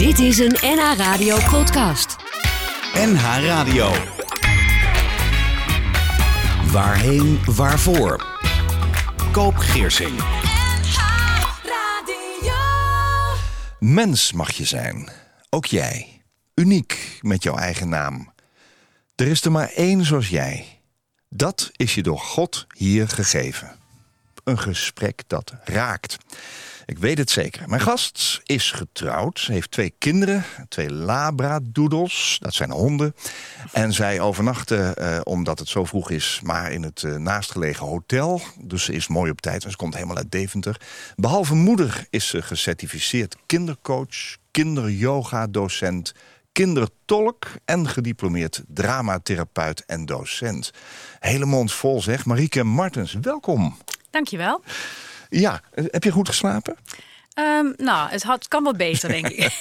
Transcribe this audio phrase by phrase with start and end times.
[0.00, 2.16] Dit is een NH Radio podcast.
[2.94, 3.92] NH Radio.
[6.72, 8.26] Waarheen, waarvoor?
[9.32, 10.20] Koop Geersing.
[13.78, 15.08] Mens mag je zijn.
[15.50, 16.22] Ook jij.
[16.54, 18.32] Uniek met jouw eigen naam.
[19.14, 20.80] Er is er maar één zoals jij.
[21.28, 23.78] Dat is je door God hier gegeven.
[24.44, 26.16] Een gesprek dat raakt.
[26.90, 27.68] Ik weet het zeker.
[27.68, 29.40] Mijn gast is getrouwd.
[29.40, 32.36] Heeft twee kinderen, twee labradoodles.
[32.40, 33.14] Dat zijn honden.
[33.72, 38.40] En zij overnachten, eh, omdat het zo vroeg is, maar in het eh, naastgelegen hotel.
[38.60, 40.80] Dus ze is mooi op tijd en ze komt helemaal uit Deventer.
[41.16, 46.14] Behalve moeder is ze gecertificeerd kindercoach, kinderyoga-docent
[46.52, 50.70] kindertolk en gediplomeerd dramatherapeut en docent.
[51.18, 52.24] Hele mond vol zeg.
[52.24, 53.76] Marieke Martens, welkom.
[54.10, 54.62] Dankjewel.
[55.30, 56.76] Ja, eh, heb je goed geslapen?
[57.38, 59.52] Um, nou, het had, kan wel beter, denk ik.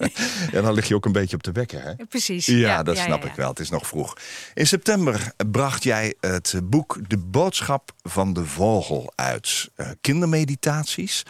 [0.52, 1.94] ja, dan lig je ook een beetje op de wekker, hè?
[2.06, 2.46] Precies.
[2.46, 3.48] Ja, dat snap ik wel.
[3.48, 4.16] Het is nog vroeg.
[4.54, 9.70] In september bracht jij het boek De Boodschap van de Vogel uit.
[9.76, 11.22] Uh, kindermeditaties.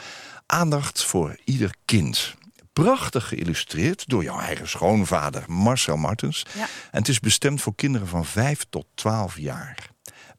[0.46, 2.34] Aandacht voor ieder kind.
[2.72, 6.46] Prachtig geïllustreerd door jouw eigen schoonvader Marcel Martens.
[6.54, 6.62] Ja.
[6.62, 9.90] En het is bestemd voor kinderen van 5 tot 12 jaar.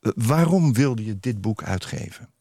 [0.02, 2.33] Uh, waarom wilde je dit boek uitgeven?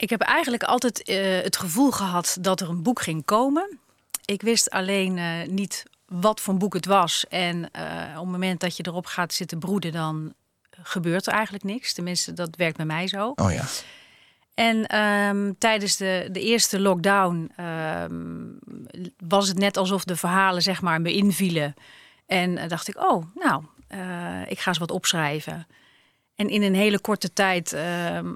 [0.00, 3.78] Ik heb eigenlijk altijd uh, het gevoel gehad dat er een boek ging komen.
[4.24, 7.26] Ik wist alleen uh, niet wat voor boek het was.
[7.28, 7.62] En uh,
[8.10, 10.34] op het moment dat je erop gaat zitten broeden, dan
[10.70, 11.92] gebeurt er eigenlijk niks.
[11.92, 13.32] Tenminste, dat werkt bij mij zo.
[13.34, 13.64] Oh ja.
[14.54, 18.58] En um, tijdens de, de eerste lockdown um,
[19.18, 21.74] was het net alsof de verhalen zeg maar me invielen.
[22.26, 23.62] En dacht ik, oh, nou,
[24.46, 25.66] ik ga eens wat opschrijven.
[26.40, 27.80] En in een hele korte tijd uh,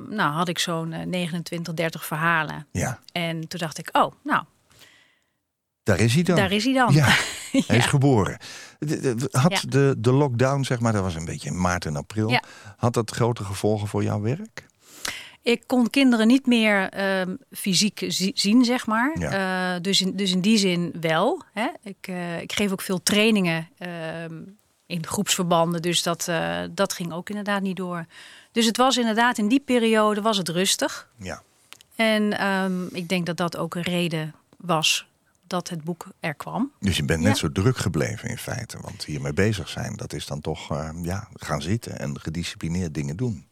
[0.08, 2.66] nou, had ik zo'n 29, 30 verhalen.
[2.72, 3.00] Ja.
[3.12, 4.44] En toen dacht ik, oh, nou.
[5.82, 6.36] Daar is hij dan.
[6.36, 6.92] Daar is hij dan.
[6.92, 7.06] Ja,
[7.66, 8.38] hij is geboren.
[9.30, 9.60] Had ja.
[9.68, 12.30] de, de lockdown, zeg maar, dat was een beetje in maart en april.
[12.30, 12.42] Ja.
[12.76, 14.66] Had dat grote gevolgen voor jouw werk?
[15.42, 18.04] Ik kon kinderen niet meer uh, fysiek
[18.34, 19.18] zien, zeg maar.
[19.18, 19.74] Ja.
[19.74, 21.42] Uh, dus, in, dus in die zin wel.
[21.52, 21.68] Hè.
[21.82, 24.42] Ik, uh, ik geef ook veel trainingen ehm,
[24.86, 25.82] in groepsverbanden.
[25.82, 28.06] Dus dat, uh, dat ging ook inderdaad niet door.
[28.52, 31.08] Dus het was inderdaad in die periode was het rustig.
[31.16, 31.42] Ja.
[31.96, 35.06] En um, ik denk dat dat ook een reden was
[35.46, 36.72] dat het boek er kwam.
[36.80, 37.38] Dus je bent net ja.
[37.38, 38.78] zo druk gebleven in feite.
[38.80, 43.16] Want hiermee bezig zijn, dat is dan toch uh, ja, gaan zitten en gedisciplineerd dingen
[43.16, 43.46] doen.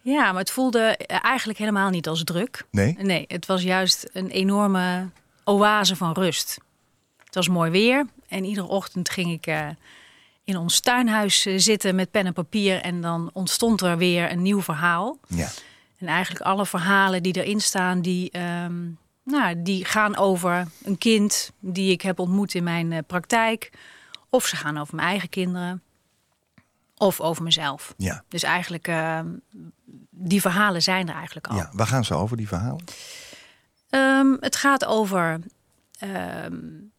[0.00, 2.64] Ja, maar het voelde eigenlijk helemaal niet als druk.
[2.70, 2.96] Nee?
[3.00, 5.08] Nee, het was juist een enorme
[5.44, 6.58] oase van rust.
[7.24, 9.46] Het was mooi weer en iedere ochtend ging ik...
[9.46, 9.68] Uh,
[10.48, 12.80] in ons tuinhuis zitten met pen en papier.
[12.80, 15.18] En dan ontstond er weer een nieuw verhaal.
[15.26, 15.48] Ja.
[15.98, 21.52] En eigenlijk alle verhalen die erin staan, die, um, nou, die gaan over een kind
[21.60, 23.72] die ik heb ontmoet in mijn uh, praktijk.
[24.30, 25.82] Of ze gaan over mijn eigen kinderen.
[26.96, 27.94] Of over mezelf.
[27.96, 28.24] Ja.
[28.28, 29.20] Dus eigenlijk, uh,
[30.10, 31.56] die verhalen zijn er eigenlijk al.
[31.56, 32.84] Ja, waar gaan ze over, die verhalen?
[33.90, 35.40] Um, het gaat over...
[36.44, 36.92] Um,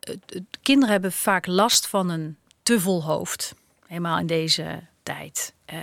[0.00, 3.54] het, het, kinderen hebben vaak last van een te vol hoofd.
[3.86, 5.54] Helemaal in deze tijd.
[5.72, 5.78] Uh,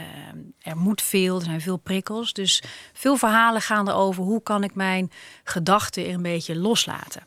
[0.62, 2.34] er moet veel, er zijn veel prikkels.
[2.34, 2.64] Dus
[2.94, 5.12] veel verhalen gaan erover hoe kan ik mijn
[5.44, 7.24] gedachten een beetje loslaten.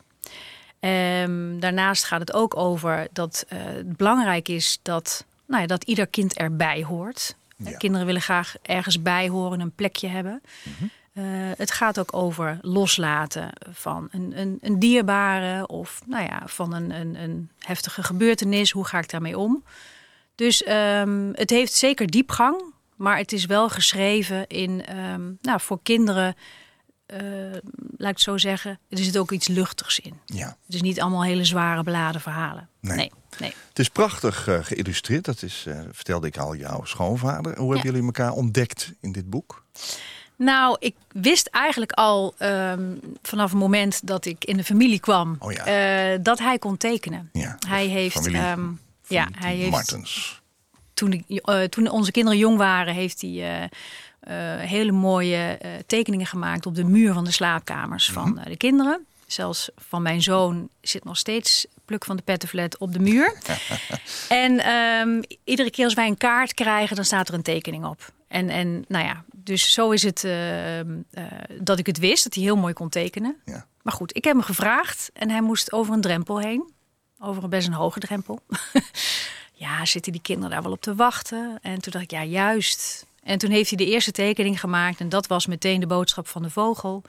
[0.81, 5.85] Um, daarnaast gaat het ook over dat uh, het belangrijk is dat, nou ja, dat
[5.85, 7.37] ieder kind erbij hoort.
[7.57, 7.77] Ja.
[7.77, 10.43] Kinderen willen graag ergens bij horen, een plekje hebben.
[10.63, 10.91] Mm -hmm.
[11.19, 11.25] Uh,
[11.57, 16.91] het gaat ook over loslaten van een, een, een dierbare of nou ja, van een,
[16.91, 18.71] een, een, heftige gebeurtenis.
[18.71, 19.65] Hoe ga ik daarmee om?
[20.35, 22.63] Dus um, het heeft zeker diepgang,
[22.97, 26.35] maar het is wel geschreven in, um, nou, voor kinderen,
[27.07, 27.19] uh,
[27.97, 30.21] laat ik het zo zeggen, er zit ook iets luchtigs in.
[30.25, 30.57] Ja.
[30.67, 32.69] Het is niet allemaal hele zware beladen verhalen.
[32.81, 32.97] Nee.
[32.97, 33.55] nee, nee.
[33.69, 37.59] Het is prachtig uh, geïllustreerd, dat is, vertelde ik al, jouw schoonvader.
[37.59, 39.65] Hoe hebben jullie elkaar ontdekt in dit boek?
[40.37, 45.37] Nou, ik wist eigenlijk al um, vanaf het moment dat ik in de familie kwam
[45.39, 46.13] oh ja.
[46.13, 47.31] uh, dat hij kon tekenen.
[47.33, 49.71] Ja, hij heeft, familie, um, ja, hij heeft.
[49.71, 50.41] Martens.
[50.95, 53.31] Toen, uh, toen onze kinderen jong waren, heeft hij
[54.31, 58.35] uh, hele mooie tekeningen gemaakt op de muur van de slaapkamers mm -hmm.
[58.35, 59.07] van de kinderen.
[59.27, 63.37] Zelfs van mijn zoon zit nog steeds pluk van de pettenflat op de muur.
[64.29, 68.13] en um, iedere keer als wij een kaart krijgen, dan staat er een tekening op.
[68.29, 70.85] En, en nou ja, dus zo is het uh, uh,
[71.61, 73.37] dat ik het wist, dat hij heel mooi kon tekenen.
[73.45, 73.67] Ja.
[73.83, 76.73] Maar goed, ik heb hem gevraagd en hij moest over een drempel heen.
[77.19, 78.41] Over een best een hoge drempel.
[79.65, 81.59] ja, zitten die kinderen daar wel op te wachten?
[81.63, 83.07] En toen dacht ik, ja, juist.
[83.23, 86.43] En toen heeft hij de eerste tekening gemaakt en dat was meteen de boodschap van
[86.43, 87.03] de vogel.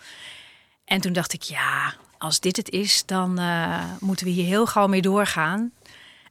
[0.85, 4.65] En toen dacht ik, ja, als dit het is, dan eh, moeten we hier heel
[4.65, 5.71] gauw mee doorgaan.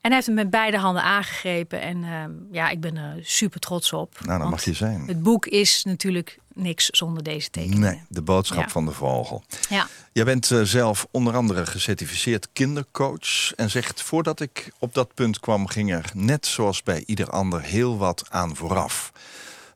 [0.06, 1.80] En hij heeft hem met beide handen aangegrepen.
[1.80, 4.14] En ehm, ja, ik ben er super trots op.
[4.14, 5.06] Nou, dan Want mag je zijn.
[5.06, 7.80] Het boek is natuurlijk niks zonder deze tekeningen.
[7.80, 8.68] Nee, de boodschap Ja.
[8.68, 9.44] van de vogel.
[9.68, 9.86] Ja.
[10.12, 13.52] Jij bent eh, zelf onder andere gecertificeerd kindercoach.
[13.54, 17.62] En zegt, voordat ik op dat punt kwam, ging er net zoals bij ieder ander
[17.62, 19.12] heel wat aan vooraf.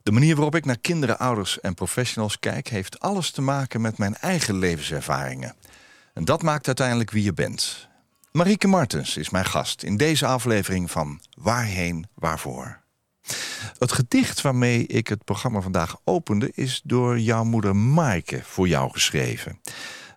[0.02, 3.98] De manier waarop ik naar kinderen, ouders en professionals kijk, heeft alles te maken met
[3.98, 5.54] mijn eigen levenservaringen.
[6.14, 7.88] En dat maakt uiteindelijk wie je bent.
[8.32, 12.80] Marieke Martens is mijn gast in deze aflevering van Waarheen, Waarvoor.
[13.78, 16.50] Het gedicht waarmee ik het programma vandaag opende...
[16.54, 19.60] is door jouw moeder Maaike voor jou geschreven.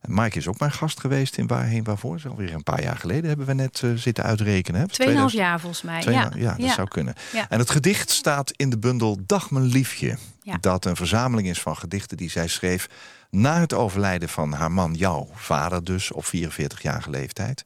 [0.02, 2.12] En Maaike is ook mijn gast geweest in Waarheen Waarvoor.
[2.12, 4.88] Dat is alweer een paar jaar geleden hebben we net eh, zitten uitrekenen.
[4.88, 6.02] Tweeënhalf 2000 jaar volgens mij.
[6.02, 6.32] Twee- ja.
[6.36, 7.14] ja, dat zou kunnen.
[7.34, 7.50] Ja.
[7.50, 10.18] En het gedicht staat in de bundel Dag mijn liefje.
[10.60, 12.88] Dat een verzameling is van gedichten die zij schreef...
[13.34, 17.62] na het overlijden van haar man, jouw vader dus, op 44-jarige leeftijd.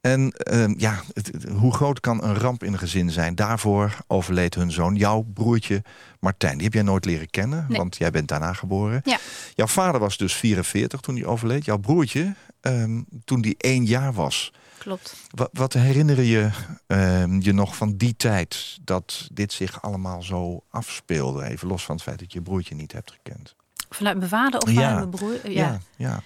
[0.00, 3.34] En ehm, ja, het- hoe groot kan een ramp in een gezin zijn?
[3.34, 5.82] Daarvoor overleed hun zoon, jouw broertje
[6.20, 6.54] Martijn.
[6.54, 7.78] Die heb jij nooit leren kennen, Nee.
[7.78, 9.00] want jij bent daarna geboren.
[9.04, 9.18] Ja.
[9.54, 11.64] Jouw vader was dus 44 toen hij overleed.
[11.64, 14.52] Jouw broertje, ehm, toen die één jaar was.
[14.78, 15.14] Klopt.
[15.30, 16.50] Wat, wat herinner je
[16.86, 21.44] ehm, je nog van die tijd dat dit zich allemaal zo afspeelde?
[21.44, 23.54] Even los van het feit dat je broertje niet hebt gekend.
[23.90, 25.50] Vanuit mijn vader of vanuit mijn broer?
[25.50, 25.80] Ja.
[25.96, 26.22] ja.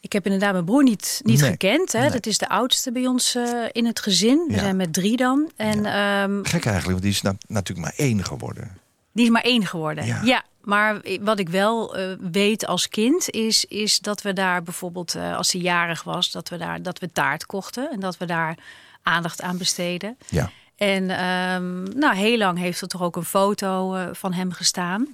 [0.00, 1.50] Ik heb inderdaad mijn broer niet, niet Nee.
[1.50, 1.92] gekend.
[1.92, 2.00] Hè.
[2.00, 2.10] Nee.
[2.10, 4.44] Dat is de oudste bij ons eh, in het gezin.
[4.48, 4.58] We Ja.
[4.58, 5.50] zijn met drie dan.
[5.56, 8.78] En ehm, Gek eigenlijk, want die is na- natuurlijk maar één geworden.
[9.12, 10.06] die is maar één geworden.
[10.06, 10.20] Ja.
[10.24, 10.42] Ja.
[10.60, 15.36] maar wat ik wel eh, weet als kind is, is dat we daar bijvoorbeeld, eh,
[15.36, 18.54] als hij jarig was, dat we daar dat we taart kochten en dat we daar
[19.02, 20.16] aandacht aan besteden.
[20.28, 20.50] Ja.
[20.76, 25.06] En ehm, nou, heel lang heeft er toch ook een foto van hem gestaan.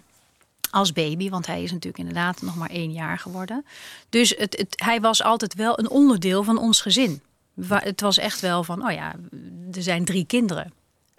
[0.70, 3.64] Als baby, want hij is natuurlijk inderdaad nog maar één jaar geworden.
[4.08, 7.22] Dus het, het, hij was altijd wel een onderdeel van ons gezin.
[7.68, 9.14] Het was echt wel van, oh ja,
[9.72, 10.72] er zijn drie kinderen.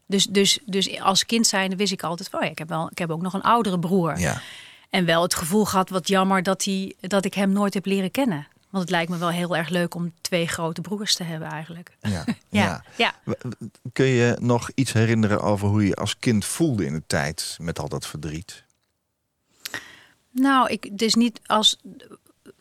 [0.05, 2.89] Dus, dus, dus als kind zijnde wist ik altijd van, oh ja, ik heb, wel,
[2.91, 4.19] ik heb ook nog een oudere broer.
[4.19, 4.41] Ja.
[4.89, 8.11] En wel het gevoel gehad, wat jammer dat, hij, dat ik hem nooit heb leren
[8.11, 8.47] kennen.
[8.69, 11.97] Want het lijkt me wel heel erg leuk om twee grote broers te hebben eigenlijk.
[12.01, 12.25] Ja.
[12.50, 13.13] Ja, ja.
[13.93, 17.79] Kun je nog iets herinneren over hoe je als kind voelde in de tijd met
[17.79, 18.63] al dat verdriet?
[20.42, 21.78] Nou, ik, dus niet als.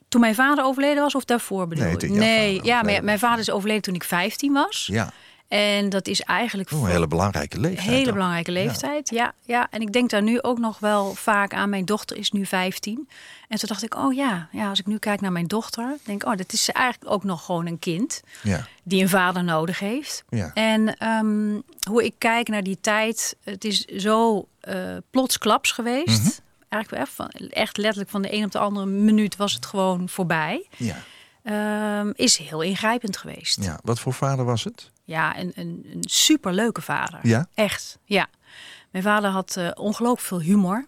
[0.08, 3.50] Toen mijn vader overleden was of daarvoor bedoel Nee, Nee, ja, overleden mijn, vader is
[3.50, 4.88] overleden toen ik 15 was.
[4.93, 5.12] Ja,
[5.49, 7.88] En dat is eigenlijk Oh, een hele belangrijke leeftijd.
[7.88, 9.11] hele belangrijke leeftijd.
[9.11, 9.32] Ja.
[9.43, 11.70] ja, en ik denk daar nu ook nog wel vaak aan.
[11.70, 13.08] Mijn dochter is nu 15.
[13.49, 16.23] En toen dacht ik, oh ja, ja als ik nu kijk naar mijn dochter, denk
[16.23, 19.78] ik, oh, dat is eigenlijk ook nog gewoon een kind Ja, die een vader nodig
[19.78, 20.25] heeft.
[20.28, 20.50] ja.
[20.55, 26.23] En ehm, hoe ik kijk naar die tijd, het is zo eh plotsklaps geweest.
[26.23, 26.31] Mhm.
[26.76, 30.67] Eigenlijk echt, letterlijk van de een op de andere minuut was het gewoon voorbij.
[30.76, 30.96] ja.
[31.43, 33.56] Ehm, is heel ingrijpend geweest.
[33.62, 33.78] Ja, ja.
[33.82, 34.90] Wat voor vader was het?
[35.05, 37.19] een, een, een superleuke vader.
[37.23, 37.46] Ja?
[37.55, 38.26] Echt, ja.
[38.90, 40.84] Mijn vader had eh, ongelooflijk veel humor.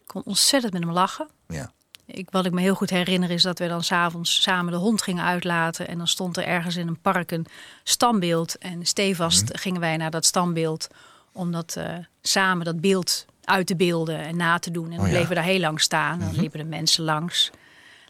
[0.00, 1.28] Ik kon ontzettend met hem lachen.
[1.48, 1.72] Ja.
[2.06, 5.02] Ik, wat ik me heel goed herinner is dat we dan s'avonds samen de hond
[5.02, 5.88] gingen uitlaten.
[5.88, 7.46] En dan stond er ergens in een park een
[7.84, 8.58] standbeeld.
[8.58, 9.56] En stevast Mhm.
[9.58, 10.88] gingen wij naar dat standbeeld
[11.32, 14.84] om dat eh, samen dat beeld uit te beelden en na te doen.
[14.84, 15.10] En dan Oh ja.
[15.10, 16.18] bleven we daar heel lang staan.
[16.18, 16.40] Dan Mhm.
[16.40, 17.50] liepen de mensen langs.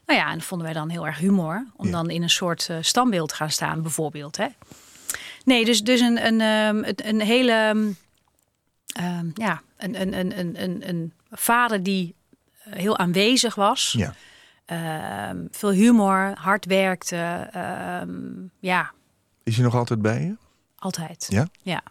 [0.06, 1.66] Nou ja, en dat vonden wij dan heel erg humor.
[1.76, 1.92] Om Ja.
[1.92, 4.36] dan in een soort eh, standbeeld te gaan staan, bijvoorbeeld.
[4.36, 4.46] Hè?
[5.44, 7.52] Nee, dus, dus een, een, ehm, een, een hele...
[7.52, 7.88] ehm,
[9.04, 12.14] ehm, ja, een, een, een, een, een, een vader die
[12.64, 13.94] eh, heel aanwezig was.
[13.98, 14.14] Ja.
[15.50, 17.16] Veel humor, hard werkte.
[18.60, 18.90] ja,
[19.42, 20.36] Is hij nog altijd bij je?
[20.76, 21.26] altijd.
[21.28, 21.46] Ja?
[21.62, 21.82] Ja,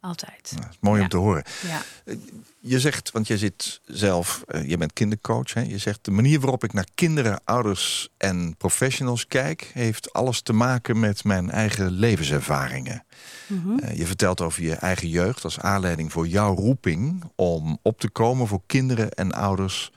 [0.00, 0.52] altijd.
[0.58, 1.02] Nou, mooi Ja.
[1.02, 1.44] om te horen.
[1.68, 1.82] Ja.
[2.60, 5.54] Je zegt, want je zit zelf, eh, je bent kindercoach.
[5.54, 5.60] Hè?
[5.60, 10.52] Je zegt de manier waarop ik naar kinderen, ouders en professionals kijk, heeft alles te
[10.52, 13.04] maken met mijn eigen levenservaringen.
[13.46, 13.78] Mhm.
[13.78, 18.10] Eh, je vertelt over je eigen jeugd als aanleiding voor jouw roeping om op te
[18.10, 19.92] komen voor kinderen en ouders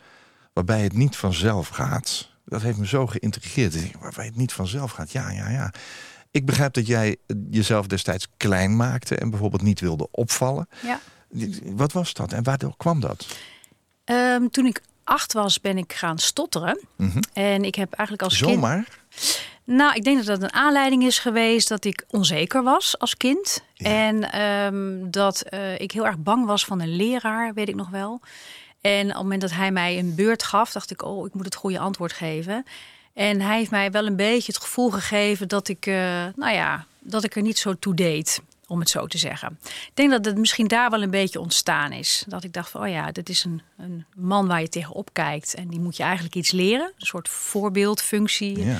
[0.54, 2.32] waarbij het niet vanzelf gaat.
[2.46, 3.92] Dat heeft me zo geïntrigeerd.
[4.00, 5.12] Waarbij het niet vanzelf gaat.
[5.12, 5.74] Ja, ja, ja.
[6.34, 7.18] Ik begrijp dat jij
[7.50, 10.68] jezelf destijds klein maakte en bijvoorbeeld niet wilde opvallen.
[10.82, 11.00] ja.
[11.64, 13.38] Wat was dat en waardoor kwam dat?
[14.04, 16.80] Ehm, toen ik acht was, ben ik gaan stotteren.
[16.96, 17.20] Mhm.
[17.34, 18.54] En ik heb eigenlijk als kind...
[18.54, 18.88] Zomaar?
[19.64, 23.64] Nou, ik denk dat dat een aanleiding is geweest dat ik onzeker was als kind.
[23.74, 23.90] Ja.
[23.90, 27.90] En ehm, dat eh, ik heel erg bang was van een leraar, weet ik nog
[27.90, 28.22] wel.
[28.82, 31.46] En op het moment dat hij mij een beurt gaf, dacht ik, oh, ik moet
[31.46, 32.66] het goede antwoord geven.
[33.14, 36.86] En hij heeft mij wel een beetje het gevoel gegeven dat ik, eh, nou ja,
[37.00, 39.60] dat ik er niet zo toe deed, om het zo te zeggen.
[39.64, 42.24] Ik denk dat het misschien daar wel een beetje ontstaan is.
[42.28, 45.54] Dat ik dacht van, oh ja, dit is een, een man waar je tegenop kijkt.
[45.54, 46.92] En die moet je eigenlijk iets leren.
[46.98, 48.66] Een soort voorbeeldfunctie.
[48.66, 48.80] Ja.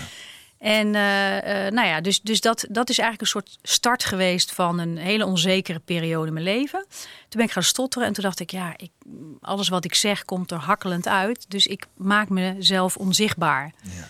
[0.58, 4.52] En eh, eh, nou ja, dus, dus dat, dat is eigenlijk een soort start geweest
[4.52, 6.86] van een hele onzekere periode in mijn leven.
[6.90, 8.92] Toen ben ik gaan stotteren en toen dacht ik, ja, ik,
[9.42, 11.46] alles wat ik zeg komt er hakkelend uit.
[11.48, 13.74] Dus ik maak mezelf onzichtbaar.
[13.82, 14.10] Ja.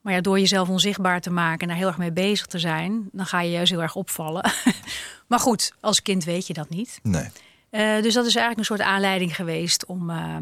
[0.00, 3.08] Maar ja, door jezelf onzichtbaar te maken en daar heel erg mee bezig te zijn,
[3.12, 4.52] dan ga je juist heel erg opvallen.
[5.28, 7.00] maar goed, als kind weet je dat niet.
[7.02, 7.28] Nee.
[7.70, 10.36] Uh, dus dat is eigenlijk een soort aanleiding geweest om, uh,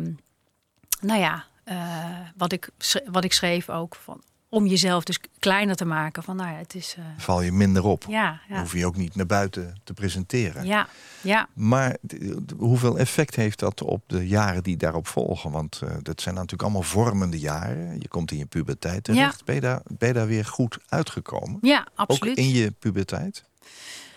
[1.00, 2.68] nou ja, uh, wat, ik,
[3.10, 6.22] wat ik schreef ook van om jezelf dus kleiner te maken.
[6.22, 8.04] Van, nou ja, het is, Val je minder op.
[8.08, 8.60] Ja, ja.
[8.60, 10.66] Hoef je ook niet naar buiten te presenteren.
[10.66, 10.88] Ja,
[11.20, 11.48] ja.
[11.54, 11.96] Maar
[12.56, 15.50] hoeveel effect heeft dat op de jaren die daarop volgen?
[15.50, 18.00] Want dat zijn natuurlijk allemaal vormende jaren.
[18.00, 19.38] Je komt in je puberteit terecht.
[19.38, 19.44] Ja.
[19.44, 21.58] Ben, je daar, ben je daar weer goed uitgekomen?
[21.60, 22.38] Ja, absoluut.
[22.38, 23.44] Ook in je puberteit?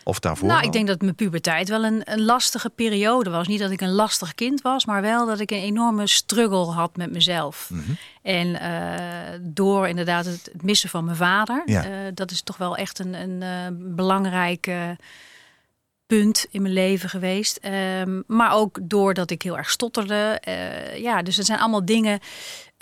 [0.03, 0.47] Of daarvoor?
[0.47, 3.47] Nou, ik denk dat mijn puberteit wel een, een, lastige periode was.
[3.47, 6.97] Niet dat ik een lastig kind was, maar wel dat ik een enorme struggle had
[6.97, 7.69] met mezelf.
[7.71, 7.97] Mm -hmm.
[8.21, 11.85] En uh, door inderdaad het, het, missen van mijn vader, ja.
[11.85, 14.71] uh, dat is toch wel echt een, een uh, belangrijk
[16.07, 17.59] punt in mijn leven geweest.
[17.65, 20.41] Um, maar ook doordat ik heel erg stotterde.
[20.95, 22.19] ja, dus het zijn allemaal dingen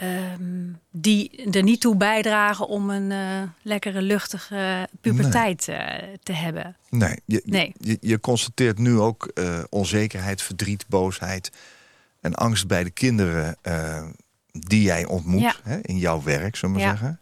[0.04, 5.78] Um, die er niet toe bijdragen om een uh, lekkere, luchtige puberteit nee.
[5.78, 6.76] uh, te hebben.
[6.90, 7.74] Nee, je, nee.
[7.78, 11.52] Je, je constateert nu ook uh, onzekerheid, verdriet, boosheid
[12.22, 13.58] en angst bij de kinderen
[14.52, 15.56] die jij ontmoet ja.
[15.64, 16.90] hè, in jouw werk, zullen we Ja.
[16.90, 17.20] zeggen.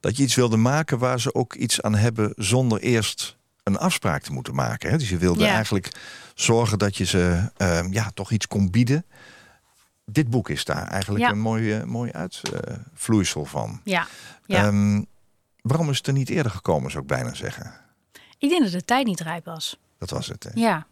[0.00, 4.22] Dat je iets wilde maken waar ze ook iets aan hebben zonder eerst een afspraak
[4.22, 4.90] te moeten maken.
[4.90, 4.98] Hè?
[4.98, 5.54] Dus je wilde Ja.
[5.54, 5.92] eigenlijk
[6.34, 9.04] zorgen dat je ze ehm, ja, toch iets kon bieden.
[10.04, 11.30] Dit boek is daar eigenlijk Ja.
[11.30, 13.80] een mooi, eh, mooi uitvloeisel van.
[13.84, 14.06] Ja,
[14.46, 14.64] ja.
[14.66, 15.02] Ehm,
[15.62, 17.82] waarom is het er niet eerder gekomen, zou ik bijna zeggen?
[18.38, 19.76] ik denk dat de tijd niet rijp was.
[19.98, 20.50] Dat was het, hè?
[20.54, 20.86] Ja,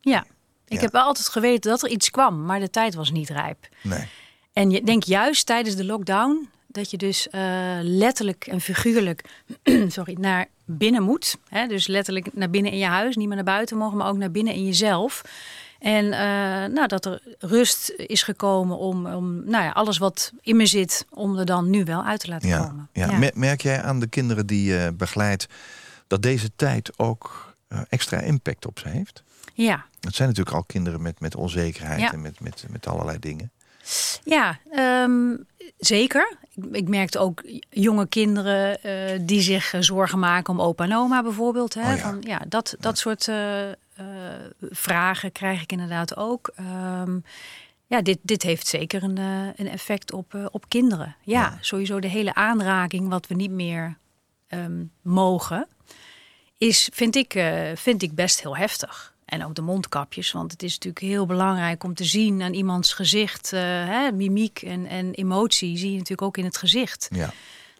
[0.00, 0.24] ja.
[0.66, 0.80] Ik Ja.
[0.80, 3.68] heb altijd geweten dat er iets kwam, maar de tijd was niet rijp.
[3.82, 4.08] Nee.
[4.52, 7.40] En je denkt juist tijdens de lockdown dat je dus eh,
[7.82, 9.24] letterlijk en figuurlijk
[9.88, 11.36] sorry, naar binnen moet.
[11.48, 11.66] Hè?
[11.66, 14.30] Dus letterlijk naar binnen in je huis, niet meer naar buiten mogen, maar ook naar
[14.30, 15.22] binnen in jezelf.
[15.80, 20.56] En eh, nou, dat er rust is gekomen om, om nou ja, alles wat in
[20.56, 22.58] me zit, om er dan nu wel uit te laten Ja.
[22.66, 22.88] komen.
[22.92, 23.18] Ja.
[23.18, 25.46] Mer- Merk jij aan de kinderen die je begeleidt
[26.06, 29.22] dat deze tijd ook eh, extra impact op ze heeft?
[29.54, 29.84] ja.
[30.00, 32.12] Het zijn natuurlijk al kinderen met, met onzekerheid Ja.
[32.12, 33.50] en met, met, met allerlei dingen.
[34.24, 35.36] Ja, ehm,
[35.78, 36.36] zeker.
[36.54, 40.96] Ik, ik merkte ook jonge kinderen eh, die zich eh, zorgen maken om opa en
[40.96, 41.74] oma bijvoorbeeld.
[41.74, 41.80] Hè?
[41.80, 42.02] Oh ja.
[42.02, 43.68] Van, ja, dat, dat soort eh,
[44.70, 46.50] vragen krijg ik inderdaad ook.
[46.54, 47.18] Ehm,
[47.86, 49.16] ja, dit, dit heeft zeker een,
[49.56, 51.16] een effect op, op kinderen.
[51.22, 51.58] Ja, Ja.
[51.60, 53.96] sowieso de hele aanraking wat we niet meer
[54.46, 55.66] ehm, mogen,
[56.58, 59.14] is, vind, ik, vind ik best heel heftig.
[59.30, 62.92] En ook de mondkapjes, want het is natuurlijk heel belangrijk om te zien aan iemands
[62.92, 63.52] gezicht.
[63.52, 67.08] eh, hè, mimiek en, en emotie zie je natuurlijk ook in het gezicht.
[67.12, 67.32] Ja.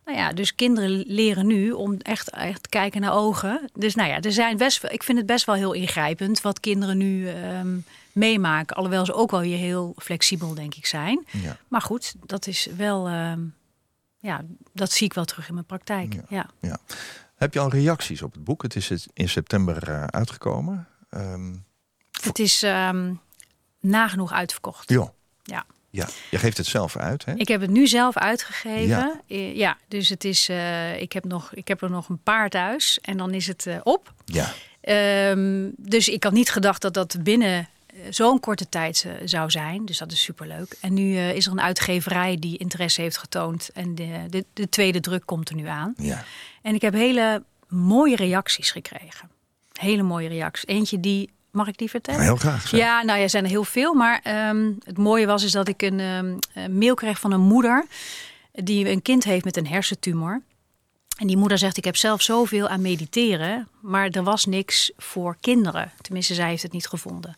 [0.04, 3.70] Nou ja, dus kinderen leren nu om echt, echt te kijken naar ogen.
[3.74, 6.60] Dus nou ja, er zijn best, wel- ik vind het best wel heel ingrijpend wat
[6.60, 7.78] kinderen nu ehm,
[8.12, 8.76] meemaken.
[8.76, 11.24] Alhoewel ze ook wel heel flexibel, denk ik, zijn.
[11.30, 11.56] Ja.
[11.68, 13.40] Maar goed, dat is wel, ehm,
[14.18, 14.40] ja,
[14.72, 16.14] dat zie ik wel terug in mijn praktijk.
[16.28, 16.46] Ja.
[16.60, 16.78] Ja.
[17.36, 18.62] Heb je al reacties op het boek?
[18.62, 20.88] Het is in september eh, uitgekomen.
[21.10, 21.54] Ehm
[22.20, 23.12] Het is ehm,
[23.80, 24.90] nagenoeg uitverkocht.
[24.90, 25.12] ja.
[25.42, 25.66] Ja.
[25.90, 26.08] ja.
[26.30, 27.34] Je geeft het zelf uit, hè?
[27.34, 28.86] Ik heb het nu zelf uitgegeven.
[28.86, 29.20] Ja.
[29.26, 32.48] Ja, ja dus het is, eh, ik, heb nog, ik heb er nog een paar
[32.48, 34.12] thuis en dan is het eh, op.
[34.24, 34.52] Ja.
[34.80, 39.50] Ehm, dus ik had niet gedacht dat dat binnen eh, zo'n korte tijd eh, zou
[39.50, 39.84] zijn.
[39.84, 40.76] Dus dat is superleuk.
[40.80, 43.70] En nu eh, is er een uitgeverij die interesse heeft getoond.
[43.74, 45.94] En de, de, de tweede druk komt er nu aan.
[45.96, 46.24] Ja.
[46.62, 49.30] En ik heb hele mooie reacties gekregen.
[49.80, 50.66] Hele mooie reacties.
[50.66, 52.20] Eentje die, mag ik die vertellen?
[52.20, 52.68] Heel graag.
[52.68, 52.80] zeg.
[52.80, 53.94] Ja, nou ja, er zijn er heel veel.
[53.94, 57.40] Maar ehm, het mooie was is dat ik een, ehm, een mail kreeg van een
[57.40, 57.86] moeder
[58.52, 60.42] die een kind heeft met een hersentumor.
[61.18, 65.36] En die moeder zegt, ik heb zelf zoveel aan mediteren, maar er was niks voor
[65.40, 65.92] kinderen.
[66.00, 67.36] Tenminste, zij heeft het niet gevonden.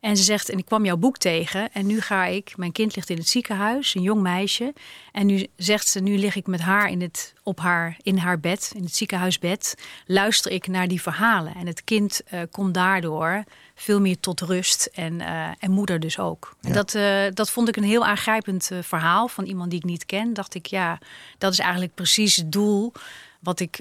[0.00, 2.96] En ze zegt, en ik kwam jouw boek tegen en nu ga ik, mijn kind
[2.96, 4.72] ligt in het ziekenhuis, een jong meisje.
[5.12, 8.40] En nu zegt ze, nu lig ik met haar in, het, op haar, in haar
[8.40, 9.74] bed, in het ziekenhuisbed,
[10.06, 11.54] luister ik naar die verhalen.
[11.54, 16.18] En het kind eh, komt daardoor veel meer tot rust en, eh, en moeder dus
[16.18, 16.56] ook.
[16.60, 20.06] En dat, eh, dat vond ik een heel aangrijpend verhaal van iemand die ik niet
[20.06, 20.34] ken.
[20.34, 20.98] Dacht ik, ja,
[21.38, 22.92] dat is eigenlijk precies het doel
[23.40, 23.80] wat ik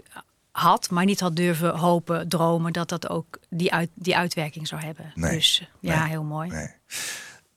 [0.52, 4.82] had, maar niet had durven hopen, dromen dat dat ook die, uit, die uitwerking zou
[4.82, 5.12] hebben.
[5.16, 5.36] Nee.
[5.36, 6.10] Dus ja, Nee.
[6.10, 6.50] heel mooi.
[6.50, 6.68] Nee.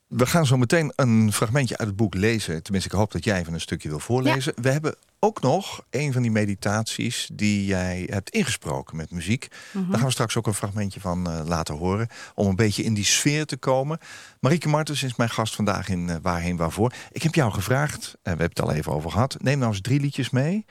[0.07, 2.63] We gaan zo meteen een fragmentje uit het boek lezen.
[2.63, 4.53] Tenminste, ik hoop dat jij even een stukje wil voorlezen.
[4.61, 9.47] We hebben ook nog een van die meditaties die jij hebt ingesproken met muziek.
[9.71, 9.89] Mhm.
[9.89, 12.07] Daar gaan we straks ook een fragmentje van eh, laten horen.
[12.35, 13.99] Om een beetje in die sfeer te komen.
[14.39, 16.93] Marieke Martens is mijn gast vandaag in eh, Waarheen Waarvoor.
[17.11, 19.35] Ik heb jou gevraagd, en we hebben het al even over gehad.
[19.41, 20.65] Neem nou eens drie liedjes mee.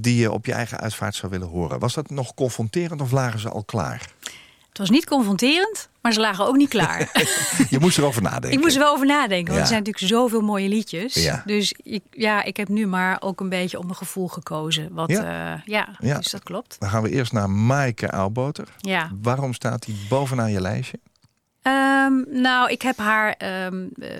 [0.00, 1.78] Die je op je eigen uitvaart zou willen horen.
[1.78, 4.08] Was dat nog confronterend of lagen ze al klaar?
[4.68, 6.98] Het was niet confronterend, maar ze lagen ook niet klaar.
[7.70, 8.50] je moest erover nadenken.
[8.52, 9.60] Ik moest er wel over nadenken, want Ja.
[9.60, 11.14] er zijn natuurlijk zoveel mooie liedjes.
[11.14, 11.42] Ja.
[11.46, 14.88] Dus ik, ja, ik heb nu maar ook een beetje op mijn gevoel gekozen.
[14.92, 15.22] Wat, Ja.
[15.22, 15.62] ja.
[15.64, 16.16] ja, Ja.
[16.16, 16.76] dus dat klopt.
[16.78, 18.68] Dan gaan we eerst naar Maaike Aalboter.
[18.78, 19.10] Ja.
[19.22, 20.98] Waarom staat die bovenaan je lijstje?
[21.62, 24.10] Ehm, nou, ik heb haar ehm, eh,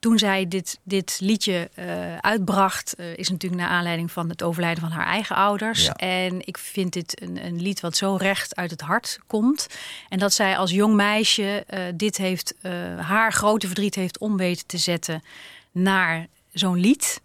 [0.00, 4.82] toen zij dit, dit liedje eh, uitbracht, eh, is natuurlijk naar aanleiding van het overlijden
[4.82, 5.84] van haar eigen ouders.
[5.84, 5.94] Ja.
[5.94, 9.66] En ik vind dit een, een lied wat zo recht uit het hart komt.
[10.08, 11.64] En dat zij als jong meisje
[11.94, 12.54] dit heeft,
[12.96, 15.22] haar grote verdriet heeft om weten te zetten
[15.72, 17.20] naar zo'n lied.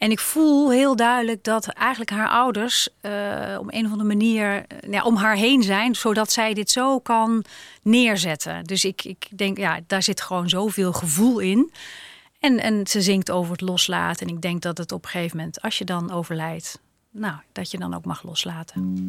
[0.00, 4.64] En ik voel heel duidelijk dat eigenlijk haar ouders eh, op een of andere manier
[4.66, 7.44] eh, ja, om haar heen zijn, zodat zij dit zo kan
[7.82, 8.64] neerzetten.
[8.64, 11.72] Dus ik, ik denk, ja, daar zit gewoon zoveel gevoel in.
[12.38, 14.26] En, en ze zingt over het loslaten.
[14.26, 16.80] En ik denk dat het op een gegeven moment, als je dan overlijdt,
[17.10, 19.04] nou, dat je dan ook mag loslaten.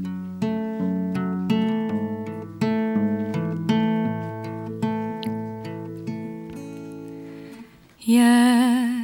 [7.96, 9.01] Je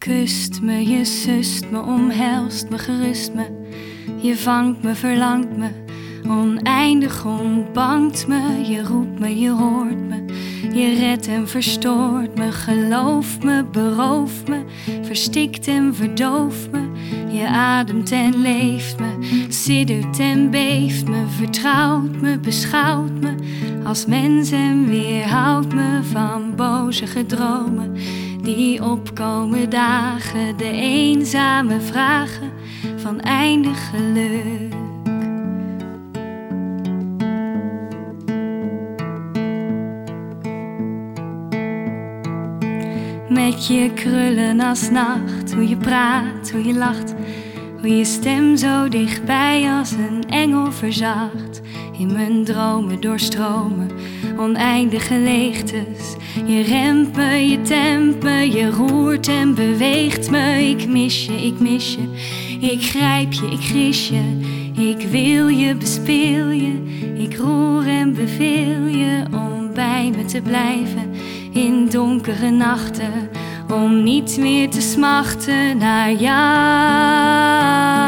[0.00, 3.46] kust me, je sust me, omhelst me, gerust me.
[4.22, 5.68] Je vangt me, verlangt me,
[6.28, 8.40] oneindig ontbangt me.
[8.68, 10.24] Je roept me, je hoort me,
[10.72, 12.52] je redt en verstoort me.
[12.52, 14.64] Geloof me, berooft me,
[15.02, 16.80] verstikt en verdooft me.
[17.32, 21.24] Je ademt en leeft me, siddert en beeft me.
[21.36, 23.34] Vertrouwt me, beschouwt me
[23.84, 27.96] als mens en weerhoudt me van boze gedromen
[28.42, 32.50] die opkomen dagen, de eenzame vragen
[32.96, 34.74] van eindig geluk.
[43.28, 47.14] Met je krullen als nacht, hoe je praat, hoe je lacht,
[47.80, 51.60] hoe je stem zo dichtbij als een engel verzacht.
[51.98, 53.89] In mijn dromen doorstromen
[54.40, 56.16] oneindige leegtes.
[56.46, 57.16] Je remt
[57.50, 60.68] je tempt me, je roert en beweegt me.
[60.68, 62.08] Ik mis je, ik mis je,
[62.66, 64.38] ik grijp je, ik gris je.
[64.80, 66.72] Ik wil je, bespeel je,
[67.18, 71.14] ik roer en beveel je om bij me te blijven
[71.52, 73.30] in donkere nachten.
[73.72, 77.99] Om niet meer te smachten naar jou.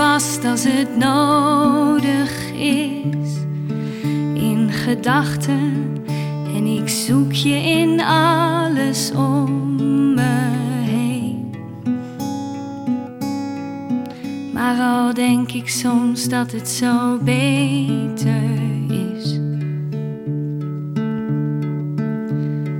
[0.00, 3.28] Vast als het nodig is.
[4.34, 5.96] In gedachten.
[6.54, 9.74] En ik zoek je in alles om
[10.14, 10.50] me
[10.82, 11.54] heen.
[14.52, 18.42] Maar al denk ik soms dat het zo beter
[18.88, 19.40] is.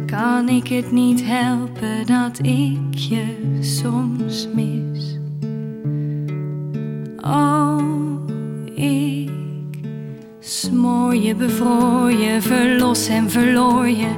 [0.07, 5.20] Kan ik het niet helpen dat ik je soms mis?
[7.25, 7.83] Oh,
[8.75, 9.31] ik
[10.41, 14.09] smoor je, bevroor je, verlos en verloor je.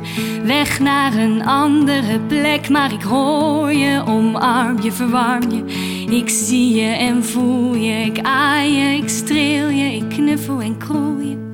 [0.45, 5.65] Weg naar een andere plek, maar ik hoor je, omarm je, verwarm je.
[6.11, 10.79] Ik zie je en voel je, ik aai je, ik streel je, ik knuffel en
[10.79, 11.53] kroel je.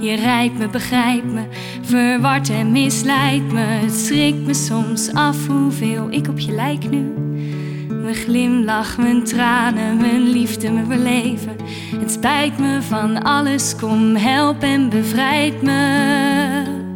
[0.00, 1.42] Je rijdt me, begrijpt me,
[1.82, 3.60] verward en misleidt me.
[3.60, 7.27] Het schrikt me soms af hoeveel ik op je lijk nu.
[8.08, 11.56] Mijn glimlach, mijn tranen, mijn liefde, mijn beleven.
[12.00, 16.87] Het spijt me van alles, kom help en bevrijd me.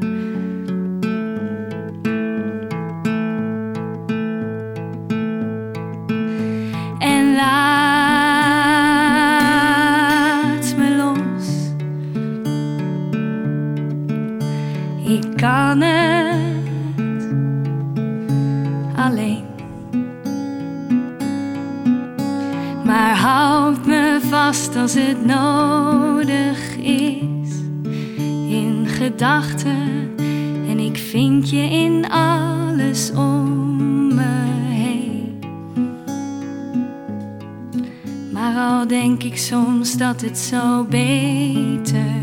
[40.22, 42.14] Het zo beter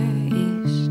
[0.64, 0.90] is.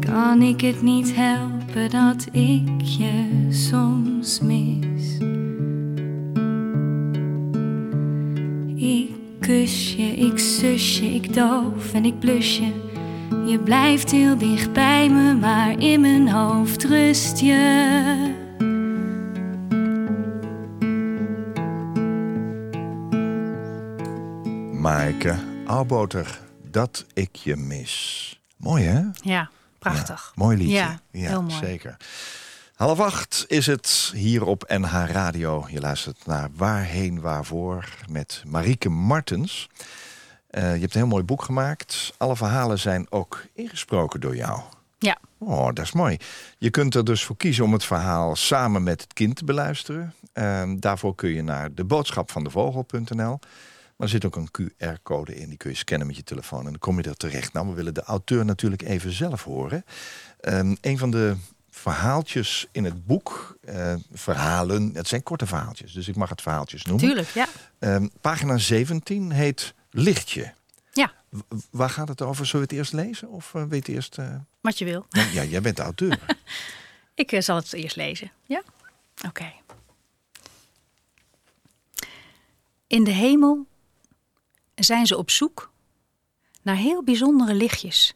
[0.00, 5.18] Kan ik het niet helpen dat ik je soms mis?
[8.76, 12.72] Ik kus je, ik zus je, ik doof en ik blus je.
[13.46, 18.23] Je blijft heel dicht bij me, maar in mijn hoofd rust je.
[24.94, 28.40] Maaike Alboter, dat ik je mis.
[28.56, 29.02] Mooi hè?
[29.14, 30.32] Ja, prachtig.
[30.36, 30.74] Ja, mooi liedje.
[30.74, 31.54] Ja, heel mooi.
[31.54, 31.96] Zeker.
[32.74, 35.66] Half acht is het hier op NH Radio.
[35.70, 39.68] Je luistert naar Waarheen Waarvoor met Marieke Martens.
[40.46, 42.12] Eh, je hebt een heel mooi boek gemaakt.
[42.16, 44.60] Alle verhalen zijn ook ingesproken door jou.
[44.98, 45.18] Ja.
[45.38, 46.16] Oh, dat is mooi.
[46.58, 50.14] Je kunt er dus voor kiezen om het verhaal samen met het kind te beluisteren.
[50.32, 53.38] Ehm, daarvoor kun je naar de boodschap van de vogel.nl.
[53.96, 56.70] Maar er zit ook een QR-code in, die kun je scannen met je telefoon en
[56.70, 57.52] dan kom je er terecht.
[57.52, 59.84] Nou, we willen de auteur natuurlijk even zelf horen.
[60.40, 61.36] Um, een van de
[61.70, 66.84] verhaaltjes in het boek, uh, verhalen, het zijn korte verhaaltjes, dus ik mag het verhaaltjes
[66.84, 67.06] noemen.
[67.06, 67.46] Tuurlijk, ja.
[67.78, 70.54] Um, pagina 17 heet Lichtje.
[70.92, 71.12] Ja.
[71.28, 71.38] W
[71.70, 72.46] waar gaat het over?
[72.46, 73.28] Zullen we het eerst lezen?
[73.28, 74.18] Of uh, weet je eerst...
[74.18, 74.34] Uh...
[74.60, 75.06] Wat je wil.
[75.10, 76.18] Ja, jij bent de auteur.
[77.14, 78.32] ik zal het eerst lezen.
[78.44, 78.62] Ja?
[79.16, 79.26] Oké.
[79.26, 79.54] Okay.
[82.86, 83.66] In de hemel
[84.74, 85.72] zijn ze op zoek
[86.62, 88.14] naar heel bijzondere lichtjes.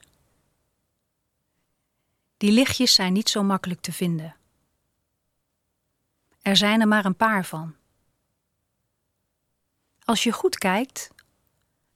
[2.36, 4.36] Die lichtjes zijn niet zo makkelijk te vinden.
[6.42, 7.74] Er zijn er maar een paar van.
[10.04, 11.10] Als je goed kijkt,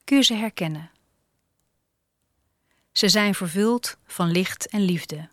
[0.05, 0.91] kun je ze herkennen.
[2.93, 5.29] Ze zijn vervuld van licht en liefde.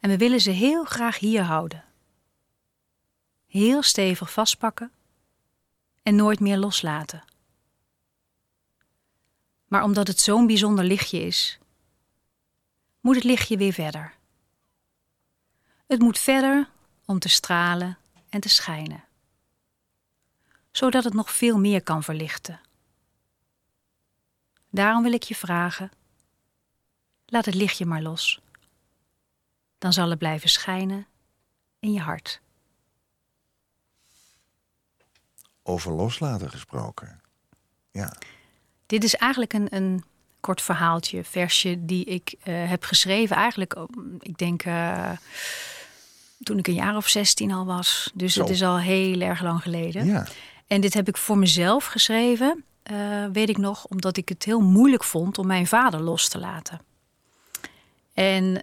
[0.00, 1.84] En we willen ze heel graag hier houden.
[3.46, 4.92] Heel stevig vastpakken
[6.02, 7.24] en nooit meer loslaten.
[9.66, 11.58] Maar omdat het zo'n bijzonder lichtje is,
[13.00, 14.14] moet het lichtje weer verder.
[15.86, 16.68] Het moet verder
[17.04, 17.98] om te stralen
[18.28, 19.04] en te schijnen,
[20.70, 22.60] zodat het nog veel meer kan verlichten.
[24.70, 25.90] Daarom wil ik je vragen:
[27.26, 28.40] laat het lichtje maar los.
[29.78, 31.06] Dan zal het blijven schijnen
[31.78, 32.40] in je hart.
[35.62, 37.20] Over loslaten gesproken.
[37.90, 38.16] Ja.
[38.86, 40.04] Dit is eigenlijk een, een
[40.46, 43.36] kort verhaaltje, versje die ik uh, heb geschreven.
[43.36, 43.76] Eigenlijk,
[44.20, 45.10] ik denk uh,
[46.42, 48.10] toen ik een jaar of 16 al was.
[48.14, 48.40] Dus Zo.
[48.40, 50.06] het is al heel erg lang geleden.
[50.06, 50.26] Ja.
[50.66, 54.60] En dit heb ik voor mezelf geschreven, uh, weet ik nog, omdat ik het heel
[54.60, 56.80] moeilijk vond om mijn vader los te laten.
[58.14, 58.62] En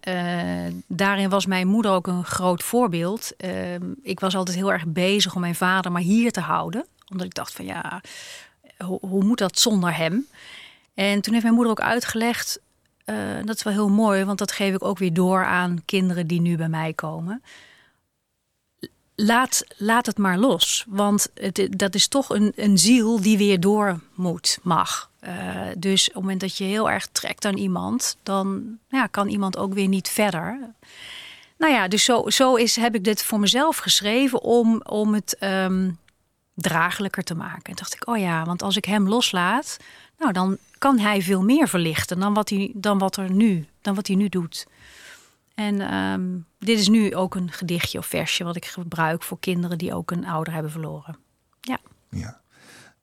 [0.88, 3.32] daarin was mijn moeder ook een groot voorbeeld.
[4.02, 6.86] ik was altijd heel erg bezig om mijn vader maar hier te houden.
[7.12, 8.02] Omdat ik dacht van ja,
[8.78, 10.28] hoe, hoe moet dat zonder hem?
[10.94, 12.60] En toen heeft mijn moeder ook uitgelegd,
[13.06, 16.28] uh, dat is wel heel mooi, want dat geef ik ook weer door aan kinderen
[16.28, 17.44] die nu bij mij komen.
[19.16, 23.60] Laat, laat het maar los, want het, dat is toch een, een ziel die weer
[23.60, 25.12] door moet, mag.
[25.28, 25.32] Uh,
[25.78, 29.58] dus op het moment dat je heel erg trekt aan iemand, dan ja, kan iemand
[29.58, 30.60] ook weer niet verder.
[31.58, 35.38] Nou ja, dus zo, zo is, heb ik dit voor mezelf geschreven om, om het
[35.40, 35.98] um,
[36.54, 37.64] draaglijker te maken.
[37.64, 39.78] En dacht ik, oh ja, want als ik hem loslaat,
[40.18, 43.96] nou dan kan hij veel meer verlichten dan wat hij, dan wat er nu, dan
[43.96, 44.68] wat hij nu doet.
[45.56, 49.78] En um, dit is nu ook een gedichtje of versje wat ik gebruik voor kinderen
[49.78, 51.18] die ook een ouder hebben verloren.
[51.62, 51.78] Ja.
[52.10, 52.42] ja.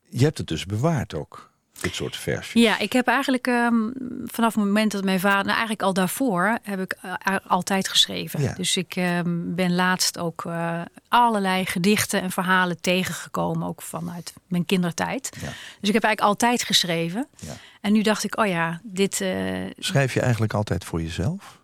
[0.08, 1.49] Je hebt het dus bewaard ook
[1.82, 2.62] dit soort versjes?
[2.62, 3.92] Ja, ik heb eigenlijk um,
[4.24, 8.42] vanaf het moment dat mijn vader, nou eigenlijk al daarvoor, heb ik uh, altijd geschreven.
[8.42, 8.52] Ja.
[8.52, 14.64] Dus ik um, ben laatst ook uh, allerlei gedichten en verhalen tegengekomen, ook vanuit mijn
[14.64, 15.30] kindertijd.
[15.40, 15.46] Ja.
[15.80, 17.26] Dus ik heb eigenlijk altijd geschreven.
[17.36, 17.56] Ja.
[17.80, 19.20] En nu dacht ik, oh ja, dit.
[19.20, 21.58] Uh, Schrijf je eigenlijk altijd voor jezelf?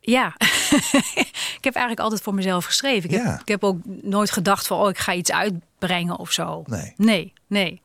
[0.00, 0.34] Ja,
[1.58, 3.10] ik heb eigenlijk altijd voor mezelf geschreven.
[3.10, 3.30] Ik, ja.
[3.30, 6.62] heb, ik heb ook nooit gedacht van, oh, ik ga iets uitbrengen of zo.
[6.66, 6.92] Nee.
[6.96, 7.82] Nee, nee.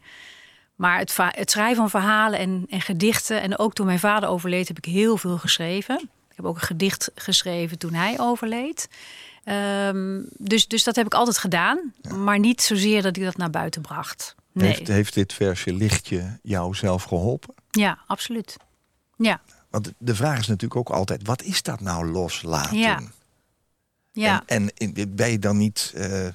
[0.75, 3.41] Maar het, het, schrijven van verhalen en, en, gedichten.
[3.41, 5.99] En ook toen mijn vader overleed, heb ik heel veel geschreven.
[6.29, 8.87] Ik heb ook een gedicht geschreven toen hij overleed.
[9.45, 11.93] Um, dus, dus dat heb ik altijd gedaan.
[12.01, 12.13] Ja.
[12.13, 14.35] Maar niet zozeer dat ik dat naar buiten bracht.
[14.51, 14.67] Nee.
[14.67, 17.53] Heeft, heeft dit versje lichtje jou zelf geholpen?
[17.71, 18.57] Ja, absoluut.
[19.17, 19.41] Ja.
[19.69, 22.77] Want de vraag is natuurlijk ook altijd: wat is dat nou loslaten?
[22.77, 23.01] Ja.
[24.11, 24.43] ja.
[24.45, 25.93] En, en ben je dan niet.
[25.95, 26.27] Uh,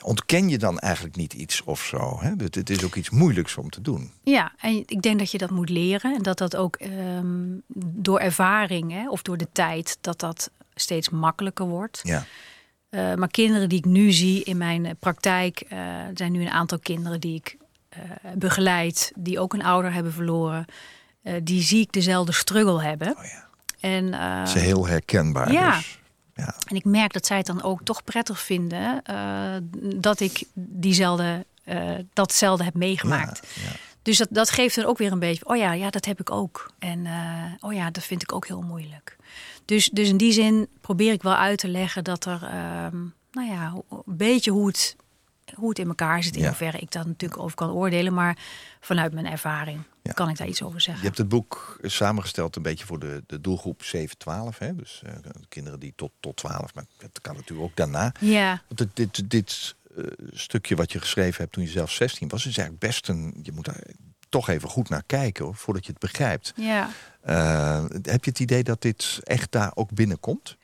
[0.00, 2.18] ontken je dan eigenlijk niet iets of zo.
[2.20, 2.30] Hè?
[2.36, 4.12] Het, het, is ook iets moeilijks om te doen.
[4.22, 6.14] Ja, en ik denk dat je dat moet leren.
[6.14, 9.98] En dat dat ook um, door ervaring hè, of door de tijd...
[10.00, 12.00] dat dat steeds makkelijker wordt.
[12.02, 12.24] Ja.
[12.90, 15.64] Uh, maar kinderen die ik nu zie in mijn praktijk...
[15.72, 17.56] Uh, er zijn nu een aantal kinderen die ik
[17.98, 19.12] uh, begeleid...
[19.14, 20.64] die ook een ouder hebben verloren.
[21.42, 23.16] die zie ik dezelfde struggle hebben.
[23.16, 23.48] Oh ja.
[23.80, 25.76] En, ehm, Dat is heel herkenbaar ja.
[25.76, 25.99] dus.
[26.40, 26.54] Ja.
[26.66, 29.54] En ik merk dat zij het dan ook toch prettig vinden uh,
[29.96, 33.46] dat ik diezelfde eh, datzelfde heb meegemaakt.
[33.54, 33.76] Ja, ja.
[34.02, 36.30] Dus dat, dat geeft dan ook weer een beetje, oh ja, ja, dat heb ik
[36.30, 36.70] ook.
[36.78, 39.16] En eh, oh ja, dat vind ik ook heel moeilijk.
[39.64, 42.96] Dus, dus in die zin probeer ik wel uit te leggen dat er, ehm,
[43.32, 44.96] nou ja, een beetje hoe het,
[45.54, 46.34] hoe het in elkaar zit.
[46.34, 46.46] In Ja.
[46.48, 48.14] hoeverre ik daar natuurlijk over kan oordelen.
[48.14, 48.36] Maar
[48.80, 50.12] vanuit mijn ervaring Ja.
[50.12, 51.04] kan ik daar iets over Je zeggen.
[51.04, 54.58] hebt het boek samengesteld een beetje voor de, de doelgroep 7-12.
[54.58, 54.74] Hè?
[54.76, 55.12] Dus eh,
[55.48, 58.12] kinderen die tot, tot 12, maar het kan natuurlijk ook daarna.
[58.20, 62.28] Ja, Want dit, dit, dit eh, stukje wat je geschreven hebt toen je zelf 16
[62.28, 63.38] was, is eigenlijk best een.
[63.42, 63.82] Je moet daar
[64.30, 66.52] toch even goed naar kijken hoor, voordat je het begrijpt.
[66.56, 66.90] ja.
[67.20, 70.56] Eh, heb je het idee dat dit echt daar ook binnenkomt?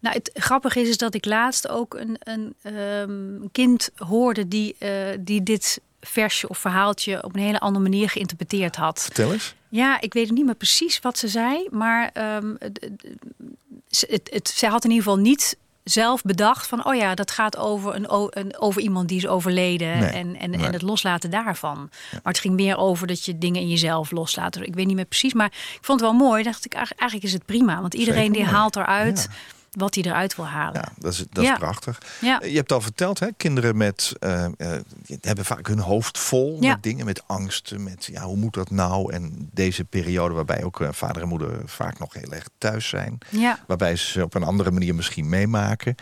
[0.00, 4.76] Nou, het grappige is, is dat ik laatst ook een, een ehm, kind hoorde die,
[4.78, 4.90] eh,
[5.20, 9.02] die dit versje of verhaaltje op een hele andere manier geïnterpreteerd had.
[9.02, 9.54] Vertel eens.
[9.68, 13.16] Ja, ik weet niet meer precies wat ze zei, maar ehm, het, het,
[13.88, 15.56] ze- het, het, zij had in ieder geval niet
[15.90, 19.98] zelf bedacht van, oh ja, dat gaat over, een, een, over iemand die is overleden
[19.98, 20.66] Nee, en, en, nee.
[20.66, 21.90] en het loslaten daarvan.
[22.10, 24.56] Maar het ging meer over dat je dingen in jezelf loslaat.
[24.56, 26.42] Ik weet niet meer precies, maar ik vond het wel mooi.
[26.42, 29.36] Dacht ik, eigenlijk is het prima, want iedereen Zeker die haalt eruit Ja.
[29.70, 30.80] Wat hij eruit wil halen.
[30.80, 31.56] Ja, dat is, dat is Ja.
[31.56, 31.98] prachtig.
[32.20, 32.40] Ja.
[32.44, 33.26] Je hebt al verteld, hè?
[33.36, 34.50] kinderen met, eh, eh,
[35.20, 36.72] hebben vaak hun hoofd vol Ja.
[36.72, 39.12] met dingen, met angsten, met ja, hoe moet dat nou?
[39.12, 43.18] En deze periode waarbij ook eh, vader en moeder vaak nog heel erg thuis zijn,
[43.30, 43.58] Ja.
[43.66, 45.94] waarbij ze ze op een andere manier misschien meemaken.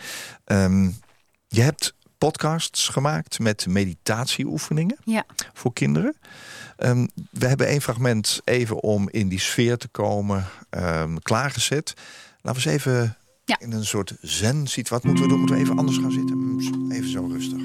[0.45, 0.89] Ehm,
[1.47, 5.25] je hebt podcasts gemaakt met meditatieoefeningen Ja.
[5.53, 6.15] voor kinderen.
[6.77, 11.93] Ehm, we hebben één fragment even om in die sfeer te komen ehm, klaargezet.
[12.41, 13.16] Laten we eens even
[13.47, 13.59] Ja.
[13.59, 14.89] in een soort zen-situatie.
[14.89, 15.37] Wat moeten we doen?
[15.39, 16.61] Moeten we even anders gaan zitten?
[16.61, 17.61] Zo- Even zo rustig.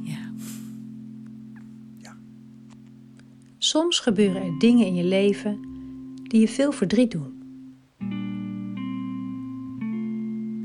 [0.00, 0.32] Ja.
[1.98, 2.16] Ja.
[3.58, 5.58] Soms gebeuren er dingen in je leven
[6.22, 7.34] die je veel verdriet doen.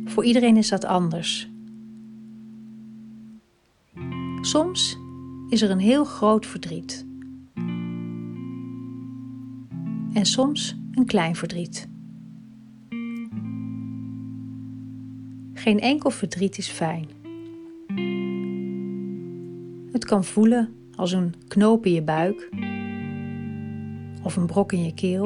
[0.05, 1.49] Voor iedereen is dat anders.
[4.41, 4.97] Soms
[5.49, 7.05] is er een heel groot verdriet.
[10.13, 11.89] En soms een klein verdriet.
[15.61, 17.09] Geen enkel verdriet is fijn.
[19.91, 22.49] Het kan voelen als een knoop in je buik
[24.23, 25.25] of een brok in je keel.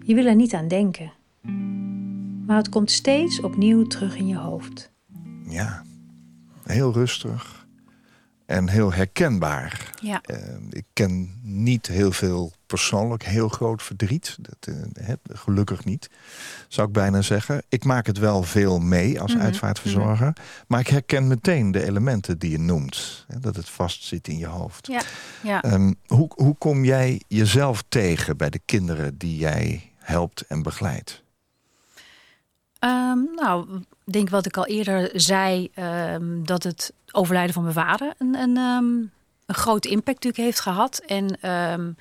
[0.00, 1.12] Je wil er niet aan denken,
[2.46, 4.92] maar het komt steeds opnieuw terug in je hoofd.
[5.48, 5.82] Ja,
[6.64, 7.66] heel rustig
[8.46, 9.93] en heel herkenbaar.
[10.04, 10.36] Ja, Eh,
[10.70, 14.36] ik ken niet heel veel persoonlijk heel groot verdriet.
[14.40, 16.10] Dat, eh, gelukkig niet,
[16.68, 17.62] zou ik bijna zeggen.
[17.68, 20.32] Ik maak het wel veel mee als Mhm, uitvaartverzorger.
[20.66, 23.24] Maar ik herken meteen de elementen die je noemt.
[23.28, 24.86] Hè, dat het vastzit in je hoofd.
[24.86, 25.02] ja,
[25.42, 25.62] ja.
[25.62, 31.22] Ehm, hoe, hoe kom jij jezelf tegen bij de kinderen die jij helpt en begeleidt?
[32.78, 37.74] Ehm, nou, ik denk wat ik al eerder zei, ehm, dat het overlijden van mijn
[37.74, 38.84] vader een, een, ehm,
[39.46, 40.98] een grote impact natuurlijk heeft gehad.
[40.98, 41.92] En ehm,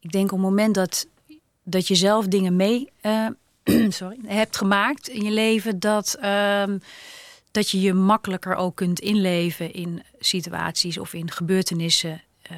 [0.00, 1.06] ik denk op het moment dat,
[1.62, 3.26] dat je zelf dingen mee eh,
[3.88, 6.78] sorry, hebt gemaakt in je leven, dat, ehm,
[7.50, 12.56] dat je je makkelijker ook kunt inleven in situaties of in gebeurtenissen eh,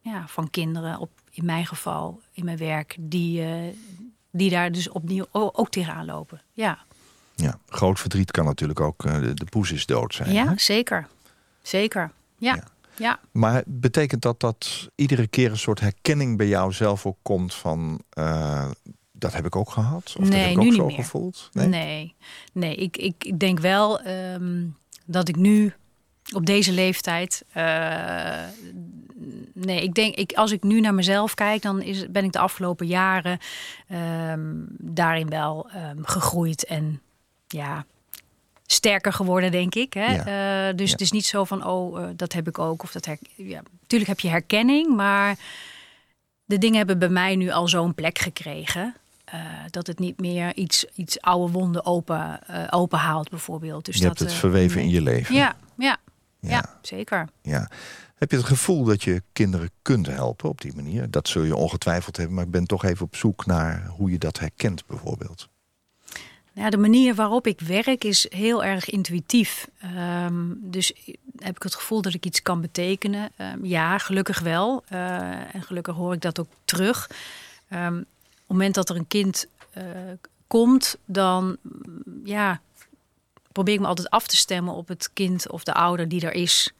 [0.00, 3.74] ja, van kinderen, op, in mijn geval, in mijn werk, die, eh,
[4.30, 6.42] die daar dus opnieuw ook tegenaan lopen.
[6.52, 6.78] Ja,
[7.34, 10.28] Ja, groot verdriet kan natuurlijk ook de, de poes is dood zijn.
[10.28, 10.34] hè?
[10.34, 11.06] ja zeker.
[11.62, 12.10] Zeker.
[12.38, 12.54] Ja.
[12.54, 12.64] Ja.
[12.98, 13.20] Ja.
[13.32, 18.00] Maar betekent dat dat iedere keer een soort herkenning bij jou zelf ook komt van...
[18.10, 18.70] eh,
[19.12, 20.14] dat heb ik ook gehad?
[20.18, 20.96] Of dat Nee, heb ik nu ook niet zo meer.
[20.96, 21.48] gevoeld?
[21.52, 22.14] Nee,
[22.52, 24.64] nee, ik, ik, ik denk wel ehm,
[25.04, 25.74] dat ik nu
[26.34, 27.44] op deze leeftijd.
[27.52, 28.44] eh,
[29.52, 32.38] nee, ik denk, ik, als ik nu naar mezelf kijk, dan is, ben ik de
[32.38, 33.38] afgelopen jaren
[33.88, 37.00] ehm, daarin wel ehm, gegroeid en
[37.46, 37.84] ja.
[38.66, 39.92] Sterker geworden, denk ik.
[39.92, 40.14] Hè?
[40.14, 40.68] Ja.
[40.68, 40.92] Eh, dus Ja.
[40.92, 42.82] het is niet zo van, oh, eh, dat heb ik ook.
[42.82, 43.18] Of dat her...
[43.34, 45.38] ja, natuurlijk heb je herkenning, maar
[46.44, 48.94] de dingen hebben bij mij nu al zo'n plek gekregen.
[49.24, 53.84] eh, dat het niet meer iets, iets oude wonden open, open haalt, bijvoorbeeld.
[53.84, 55.34] Dus je dat, hebt het verweven in je leven.
[55.34, 55.96] Ja, ja,
[56.40, 56.48] ja.
[56.50, 56.78] Ja.
[56.82, 57.28] zeker.
[57.42, 57.70] Ja.
[58.14, 61.10] Heb je het gevoel dat je kinderen kunt helpen op die manier?
[61.10, 64.18] Dat zul je ongetwijfeld hebben, maar ik ben toch even op zoek naar hoe je
[64.18, 65.48] dat herkent bijvoorbeeld.
[66.56, 69.68] Ja, de manier waarop ik werk is heel erg intuïtief.
[69.80, 70.92] Ehm, dus
[71.38, 73.30] heb ik het gevoel dat ik iets kan betekenen.
[73.36, 74.84] Ehm, ja, gelukkig wel.
[74.88, 77.10] Eh, en gelukkig hoor ik dat ook terug.
[77.68, 78.04] Ehm, op
[78.36, 79.84] het moment dat er een kind eh,
[80.46, 81.56] komt, dan
[82.24, 82.60] ja,
[83.52, 86.34] probeer ik me altijd af te stemmen op het kind of de ouder die er
[86.34, 86.72] is.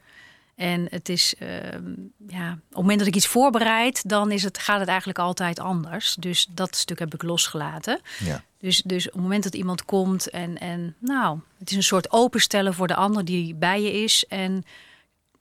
[0.57, 1.93] En het is, ehm,
[2.27, 5.59] ja, op het moment dat ik iets voorbereid, dan is het, gaat het eigenlijk altijd
[5.61, 6.15] anders.
[6.21, 8.01] Dus dat stuk heb ik losgelaten.
[8.19, 8.43] Ja.
[8.59, 12.11] Dus, dus op het moment dat iemand komt en, en nou, het is een soort
[12.11, 14.25] openstellen voor de ander die bij je is.
[14.29, 14.65] En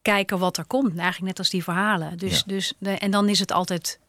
[0.02, 0.90] kijken wat er komt.
[0.98, 2.18] Eigenlijk net als die verhalen.
[2.18, 2.44] Dus, Ja.
[2.46, 4.00] dus de, en dan is het altijd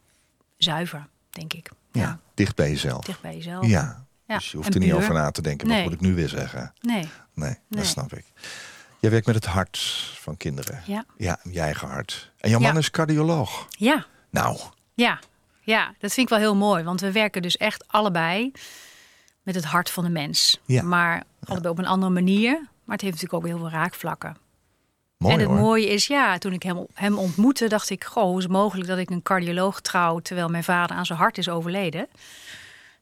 [0.56, 1.70] zuiver, denk ik.
[1.92, 3.04] Ja, dicht bij jezelf.
[3.04, 3.66] Dicht bij jezelf.
[3.66, 4.04] Ja.
[4.26, 4.98] Ja, Dus je hoeft en er niet puur.
[4.98, 5.66] over na te denken.
[5.66, 5.84] Wat Nee.
[5.84, 6.72] moet ik nu weer zeggen?
[6.80, 8.24] Nee, Nee, dat snap ik.
[9.00, 9.78] Jij werkt met het hart
[10.18, 10.82] van kinderen.
[10.86, 11.04] ja.
[11.16, 12.32] Ja, je eigen hart.
[12.38, 12.66] En jouw Ja.
[12.66, 13.66] man is cardioloog.
[13.70, 14.58] Ja, Nou,
[14.94, 15.18] ja,
[15.60, 16.84] ja, dat vind ik wel heel mooi.
[16.84, 18.52] Want we werken dus echt allebei
[19.42, 20.60] met het hart van de mens.
[20.64, 20.82] Ja.
[20.82, 22.52] Maar allebei op een andere manier.
[22.84, 24.36] Maar het heeft natuurlijk ook heel veel raakvlakken.
[25.18, 25.58] mooi en het hoor.
[25.58, 28.88] mooie is, ja, toen ik hem, hem ontmoette, dacht ik, goh, hoe is het mogelijk
[28.88, 32.08] dat ik een cardioloog trouw terwijl mijn vader aan zijn hart is overleden?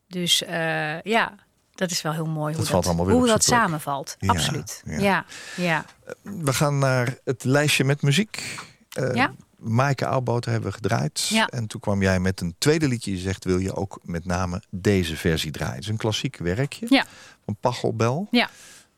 [0.09, 1.35] Dus eh, ja,
[1.75, 4.17] dat is wel heel mooi hoe valt dat, allemaal weer hoe dat samenvalt.
[4.19, 4.83] Ja, Absoluut.
[4.87, 4.99] ja.
[4.99, 5.25] Ja,
[5.57, 5.85] ja.
[6.23, 8.59] We gaan naar het lijstje met muziek.
[8.93, 9.35] Eh Ja.
[9.59, 11.27] Maaike Oudboter hebben we gedraaid.
[11.29, 11.47] Ja.
[11.49, 13.11] En toen kwam jij met een tweede liedje.
[13.11, 15.75] Je zegt, wil je ook met name deze versie draaien?
[15.75, 17.05] Het is een klassiek werkje Ja.
[17.45, 18.29] van Pachelbel.
[18.31, 18.51] ja.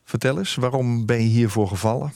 [0.03, 2.13] Vertel eens, waarom ben je hiervoor gevallen?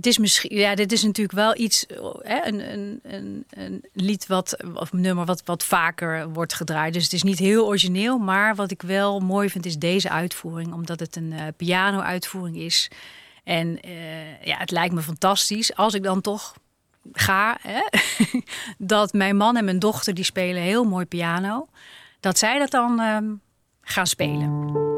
[0.00, 3.84] Het is misschien, ja, dit is natuurlijk wel iets, eh, hè, een, een, een, een
[3.92, 6.92] lied wat, of nummer wat, wat vaker wordt gedraaid.
[6.92, 10.72] Dus het is niet heel origineel, maar wat ik wel mooi vind is deze uitvoering,
[10.72, 12.90] omdat het een eh, piano-uitvoering is.
[13.44, 16.54] En eh, ja, het lijkt me fantastisch als ik dan toch
[17.12, 17.80] ga, hè,
[18.78, 21.68] dat mijn man en mijn dochter die spelen heel mooi piano,
[22.20, 23.32] dat zij dat dan ehm,
[23.80, 24.89] gaan spelen.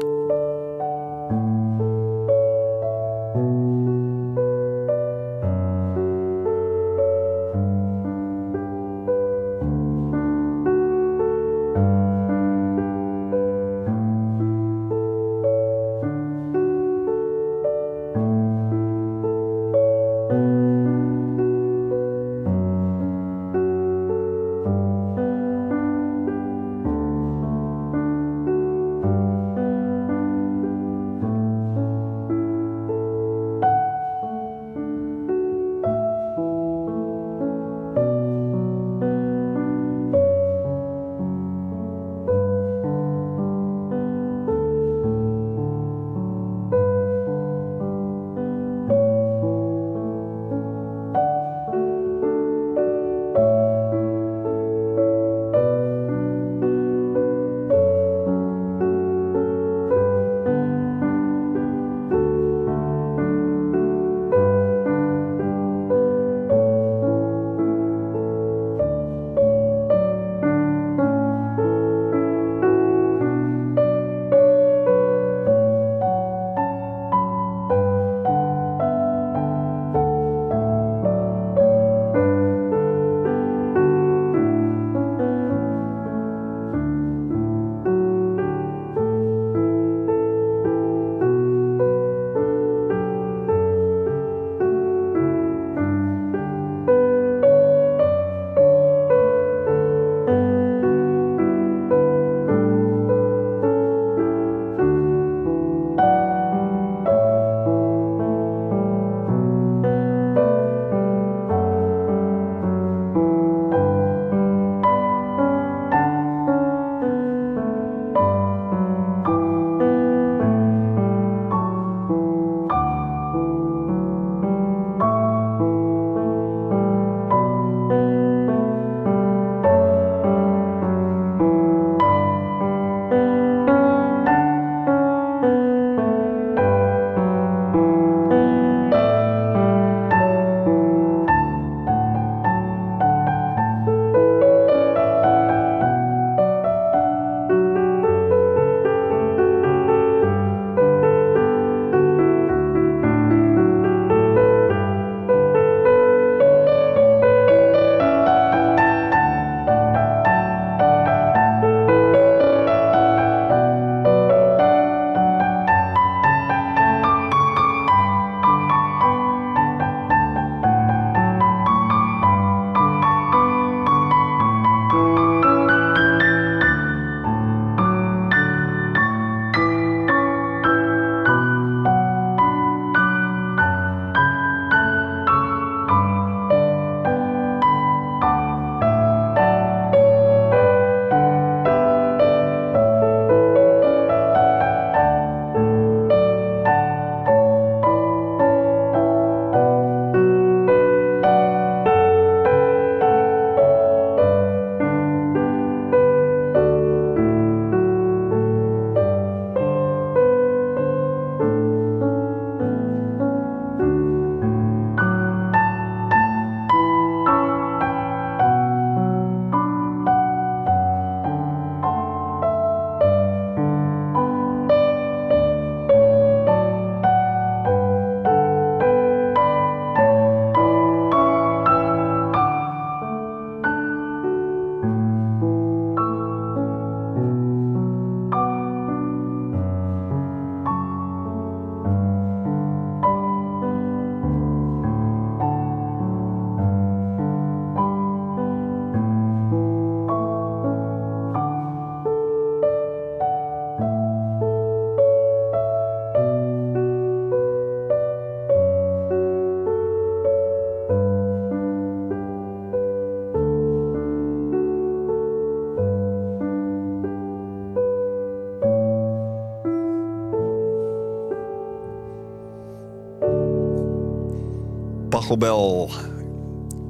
[275.37, 275.91] Pachelbel.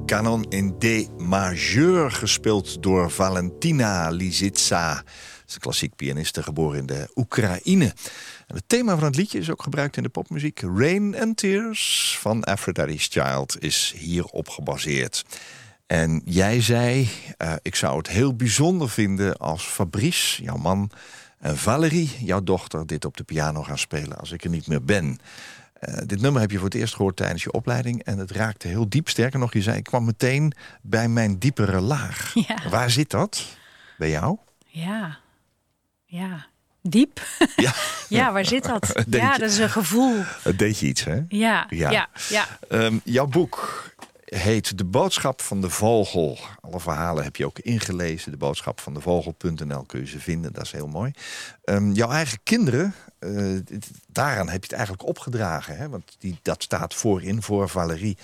[0.05, 5.03] Canon in D majeur, gespeeld door Valentina Lisitsa.
[5.45, 7.93] Ze klassiek pianiste, geboren in de Oekraïne.
[8.47, 10.61] Het thema van het liedje is ook gebruikt in de popmuziek.
[10.75, 15.25] Rain and Tears van Aphrodite's Child is hierop gebaseerd.
[15.87, 20.89] En jij zei, uh, ik zou het heel bijzonder vinden als Fabrice, jouw man...
[21.39, 24.83] en Valerie, jouw dochter, dit op de piano gaan spelen als ik er niet meer
[24.83, 25.19] ben.
[25.89, 28.03] Uh, dit nummer heb je voor het eerst gehoord tijdens je opleiding...
[28.03, 29.09] en het raakte heel diep.
[29.09, 32.31] Sterker nog, je zei, ik kwam meteen bij mijn diepere laag.
[32.47, 32.69] Ja.
[32.69, 33.45] Waar zit dat
[33.97, 34.37] bij jou?
[34.67, 35.17] Ja,
[36.05, 36.45] ja.
[36.81, 37.21] Diep?
[37.55, 37.73] Ja,
[38.09, 39.03] Ja, waar zit dat?
[39.09, 40.15] Ja, dat is een gevoel.
[40.41, 41.21] het deed je iets, hè?
[41.27, 41.89] Ja, Ja.
[41.91, 42.45] ja, ja.
[42.69, 43.83] Ehm, jouw boek
[44.35, 46.37] heet De Boodschap van de Vogel.
[46.61, 48.31] Alle verhalen heb je ook ingelezen.
[48.31, 50.53] De boodschap van de vogel.nl kun je ze vinden.
[50.53, 51.11] Dat is heel mooi.
[51.63, 53.31] Ehm, jouw eigen kinderen, eh,
[54.07, 55.77] daaraan heb je het eigenlijk opgedragen.
[55.77, 55.89] Hè?
[55.89, 58.17] Want die, dat staat voorin voor Valerie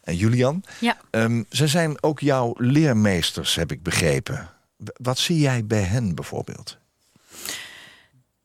[0.00, 0.62] en Julian.
[0.80, 0.96] ja.
[1.10, 4.48] Ehm, ze zijn ook jouw leermeesters, heb ik begrepen.
[4.96, 6.78] Wat zie jij bij hen bijvoorbeeld?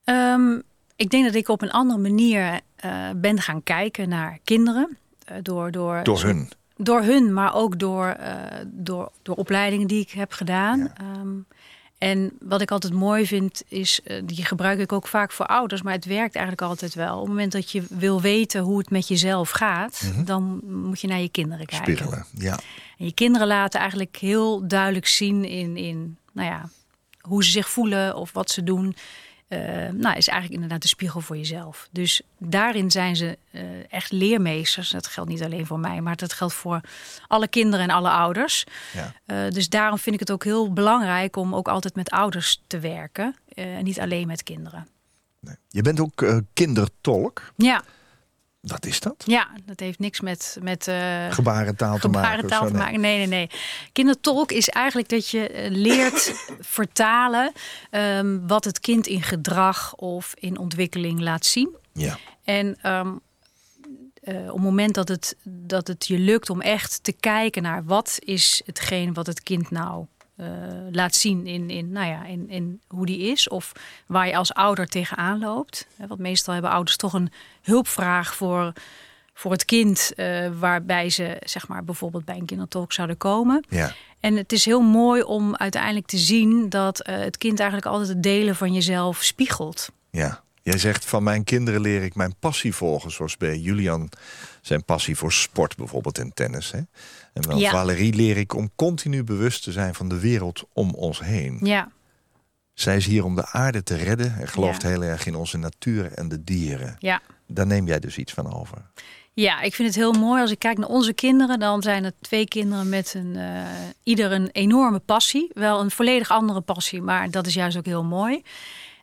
[0.03, 0.59] Ehm,
[0.95, 4.97] ik denk dat ik op een andere manier eh, ben gaan kijken naar kinderen.
[5.25, 6.49] Eh, door, door, Door hun.
[6.83, 10.79] Door hun, maar ook door, eh, door, door opleidingen die ik heb gedaan.
[10.79, 10.93] Ja.
[10.97, 11.29] Ehm,
[11.97, 15.81] en wat ik altijd mooi vind, is, eh, die gebruik ik ook vaak voor ouders,
[15.81, 17.13] maar het werkt eigenlijk altijd wel.
[17.13, 21.07] Op het moment dat je wil weten hoe het met jezelf gaat, dan moet je
[21.07, 21.93] naar je kinderen kijken.
[21.93, 22.25] Spiegelen.
[22.37, 22.59] Ja.
[22.97, 26.69] En je kinderen laten eigenlijk heel duidelijk zien in, in nou ja,
[27.21, 28.95] hoe ze zich voelen of wat ze doen.
[29.51, 29.59] Eh,
[29.93, 31.87] nou, is eigenlijk inderdaad de spiegel voor jezelf.
[31.91, 34.89] Dus daarin zijn ze eh, echt leermeesters.
[34.89, 36.81] Dat geldt niet alleen voor mij, maar dat geldt voor
[37.27, 38.65] alle kinderen en alle ouders.
[38.93, 39.13] Ja.
[39.25, 42.79] Eh, dus daarom vind ik het ook heel belangrijk om ook altijd met ouders te
[42.79, 43.35] werken.
[43.53, 44.87] En niet alleen met kinderen.
[45.39, 45.55] Nee.
[45.67, 47.51] Je bent ook kindertolk.
[47.55, 47.83] Ja,
[48.61, 49.23] Wat is dat?
[49.25, 52.29] ja dat heeft niks met, met eh, Gebarentaal te maken.
[52.29, 52.71] gebarentaal zo?
[52.71, 52.99] te maken.
[52.99, 53.49] Nee, nee, nee.
[53.91, 57.51] Kindertolk is eigenlijk dat je eh, leert vertalen
[57.89, 61.75] ehm, wat het kind in gedrag of in ontwikkeling laat zien.
[61.93, 62.17] Ja.
[62.43, 63.13] En ehm,
[64.21, 67.85] eh, op het moment dat het, dat het je lukt om echt te kijken naar
[67.85, 70.05] wat is hetgeen wat het kind nou
[70.91, 73.49] laat zien in, in, nou ja, in, in hoe die is.
[73.49, 73.71] Of
[74.05, 75.87] waar je als ouder tegenaan loopt.
[76.07, 77.31] Want meestal hebben ouders toch een
[77.61, 78.73] hulpvraag voor,
[79.33, 80.13] voor het kind.
[80.15, 83.65] eh, waarbij ze zeg maar, bijvoorbeeld bij een kindertolk zouden komen.
[83.69, 83.93] Ja.
[84.19, 88.09] En het is heel mooi om uiteindelijk te zien dat eh, het kind eigenlijk altijd
[88.09, 89.89] het delen van jezelf spiegelt.
[90.09, 90.43] Ja.
[90.63, 93.11] Jij zegt van mijn kinderen leer ik mijn passie volgen.
[93.11, 94.09] Zoals bij Julian
[94.61, 96.71] zijn passie voor sport bijvoorbeeld en tennis.
[96.71, 96.77] Hè?
[97.33, 97.71] En bij Ja.
[97.71, 101.59] Valerie leer ik om continu bewust te zijn van de wereld om ons heen.
[101.63, 101.91] Ja,
[102.73, 104.35] Zij is hier om de aarde te redden.
[104.39, 104.87] En gelooft Ja.
[104.89, 106.95] heel erg in onze natuur en de dieren.
[106.99, 107.21] ja.
[107.47, 108.77] Daar neem jij dus iets van over.
[109.33, 110.41] Ja, ik vind het heel mooi.
[110.41, 113.63] Als ik kijk naar onze kinderen, dan zijn het twee kinderen met een, eh,
[114.03, 115.49] ieder een enorme passie.
[115.53, 118.41] Wel een volledig andere passie, maar dat is juist ook heel mooi.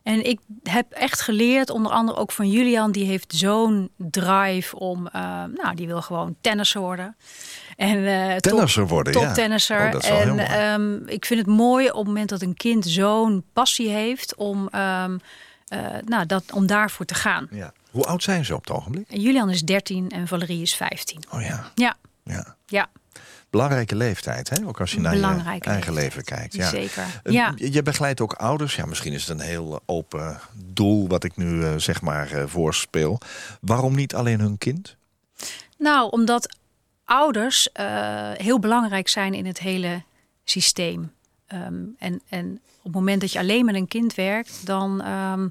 [0.03, 5.07] En ik heb echt geleerd, onder andere ook van Julian, die heeft zo'n drive om,
[5.07, 5.21] eh,
[5.53, 7.15] nou, die wil gewoon tennisser worden.
[7.75, 9.25] En, eh, top- Tennisser worden, ja.
[9.25, 9.85] Toptennisser.
[9.85, 12.41] Oh, dat is wel heel en ehm, ik vind het mooi op het moment dat
[12.41, 15.17] een kind zo'n passie heeft om, ehm,
[15.67, 17.47] eh, nou, dat, om daarvoor te gaan.
[17.51, 17.73] Ja.
[17.91, 19.09] Hoe oud zijn ze op het ogenblik?
[19.09, 21.23] En Julian is 13 en Valerie is 15.
[21.33, 21.71] Oh ja.
[21.75, 22.55] Ja, ja.
[22.65, 22.87] ja.
[23.49, 24.67] Belangrijke leeftijd, hè?
[24.67, 26.13] ook als je naar je Belangrijke eigen leeftijd.
[26.15, 26.53] leven kijkt.
[26.53, 26.69] Ja.
[26.69, 27.03] Zeker.
[27.23, 27.53] Eh, Ja.
[27.55, 28.75] Je je begeleidt ook ouders.
[28.75, 32.29] Ja, misschien is het een heel eh, open doel wat ik nu eh, zeg maar
[32.45, 33.19] voorspeel.
[33.61, 34.95] Waarom niet alleen hun kind?
[35.77, 36.55] Nou, omdat
[37.05, 37.69] ouders
[38.33, 40.03] heel belangrijk zijn in het hele
[40.43, 41.11] systeem.
[41.47, 45.47] Ehm, en, en op het moment dat je alleen met een kind werkt, dan ehm,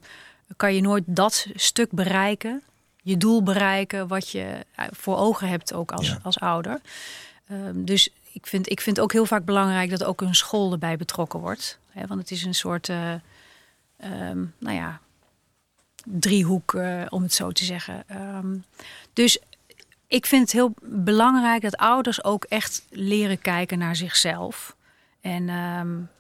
[0.57, 2.63] kan je nooit dat stuk bereiken.
[3.03, 4.47] Je doel bereiken wat je
[4.91, 6.19] voor ogen hebt ook als, Ja.
[6.23, 6.81] als ouder.
[7.49, 10.97] Ehm, dus ik vind, ik vind ook heel vaak belangrijk dat ook een school erbij
[10.97, 11.79] betrokken wordt.
[11.91, 13.13] Hè, want het is een soort, eh,
[13.97, 15.01] ehm, nou ja,
[16.05, 18.09] driehoek, eh, om het zo te zeggen.
[18.09, 18.57] Ehm,
[19.13, 19.39] dus
[20.07, 24.77] ik vind het heel belangrijk dat ouders ook echt leren kijken naar zichzelf.
[25.21, 25.51] En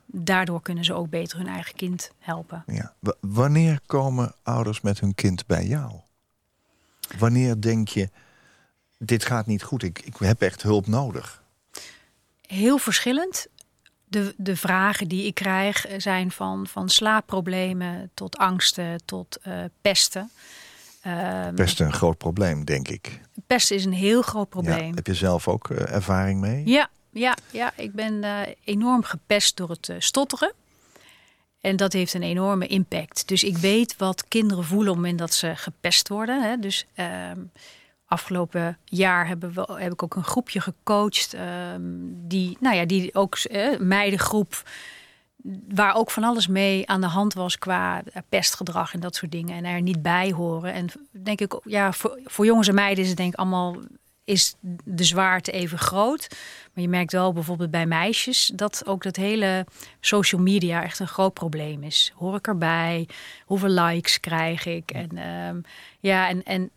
[0.06, 2.64] daardoor kunnen ze ook beter hun eigen kind helpen.
[2.66, 2.94] Ja.
[3.20, 5.92] Wanneer komen ouders met hun kind bij jou?
[7.18, 8.08] Wanneer denk je,
[8.98, 11.42] dit gaat niet goed, ik, ik heb echt hulp nodig?
[12.46, 13.46] Heel verschillend.
[14.04, 20.30] De, de vragen die ik krijg zijn van, van slaapproblemen tot angsten tot eh, pesten.
[21.00, 23.20] Ehm, Best een groot probleem, denk ik.
[23.46, 24.60] pesten is een heel groot Ja.
[24.60, 24.94] probleem.
[24.94, 26.62] Heb je zelf ook eh, ervaring mee?
[26.66, 27.72] Ja, ja, ja.
[27.76, 30.52] ik ben eh, enorm gepest door het stotteren.
[31.60, 33.28] En dat heeft een enorme impact.
[33.28, 36.42] Dus ik weet wat kinderen voelen op het moment dat ze gepest worden.
[36.42, 36.56] Hè.
[36.58, 37.40] Dus ehm,
[38.08, 41.34] afgelopen jaar hebben we, heb ik ook een groepje gecoacht.
[41.34, 44.62] ehm, die, nou ja, die ook eh, meidengroep.
[45.68, 49.32] Waar ook van alles mee aan de hand was qua eh, pestgedrag en dat soort
[49.32, 49.56] dingen.
[49.56, 50.72] En er niet bij horen.
[50.72, 53.76] En denk ik, ja, voor, voor jongens en meiden is het denk ik allemaal
[54.28, 54.54] is
[54.84, 56.28] de zwaarte even groot.
[56.72, 59.66] Maar je merkt wel bijvoorbeeld bij meisjes dat ook dat hele
[60.00, 62.12] social media echt een groot probleem is.
[62.16, 63.08] Hoor ik erbij?
[63.44, 64.90] Hoeveel likes krijg ik?
[64.90, 65.60] En ehm,
[66.00, 66.70] ja, en, en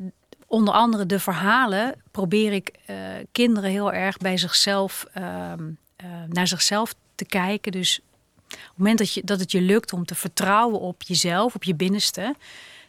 [0.52, 2.96] onder andere de verhalen probeer ik eh,
[3.32, 7.72] kinderen heel erg bij zichzelf ehm, eh, naar zichzelf te kijken.
[7.72, 8.00] Dus
[8.48, 11.64] op het moment dat, je, dat het je lukt om te vertrouwen op jezelf, op
[11.64, 12.36] je binnenste,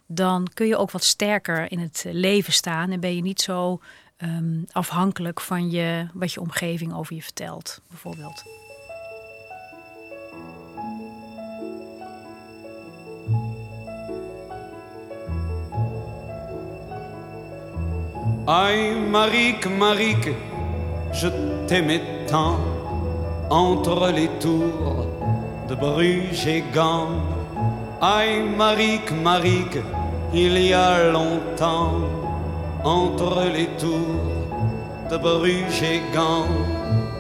[0.07, 3.81] dan kun je ook wat sterker in het leven staan en ben je niet zo
[4.17, 8.62] ehm, afhankelijk van je, wat je omgeving over je vertelt, bijvoorbeeld.
[18.47, 20.31] Aïe, Marique, Marique,
[21.13, 21.29] je
[21.69, 22.59] t'aimais tant
[23.51, 25.07] entre les tours
[25.69, 27.23] de Bruges et Gand.
[28.01, 29.79] Aïe, Marique, Marique,
[30.35, 32.01] il y a longtemps
[32.83, 36.49] entre les tours de Bruges et Gand.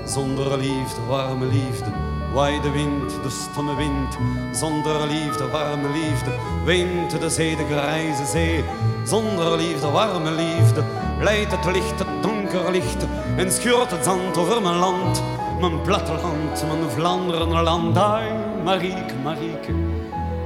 [0.05, 1.87] Zonder liefde, warme liefde,
[2.33, 4.19] waai de wind, de stomme wind.
[4.53, 6.31] Zonder liefde, warme liefde,
[6.65, 8.65] weent de zee, de grijze zee.
[9.05, 10.83] Zonder liefde, warme liefde,
[11.21, 13.07] leidt het licht, het donker licht.
[13.37, 15.23] En schuurt het zand over mijn land,
[15.61, 17.97] mijn platteland, mijn Vlaanderenland.
[17.97, 18.31] Ai,
[18.65, 19.73] Marieke, Marieke,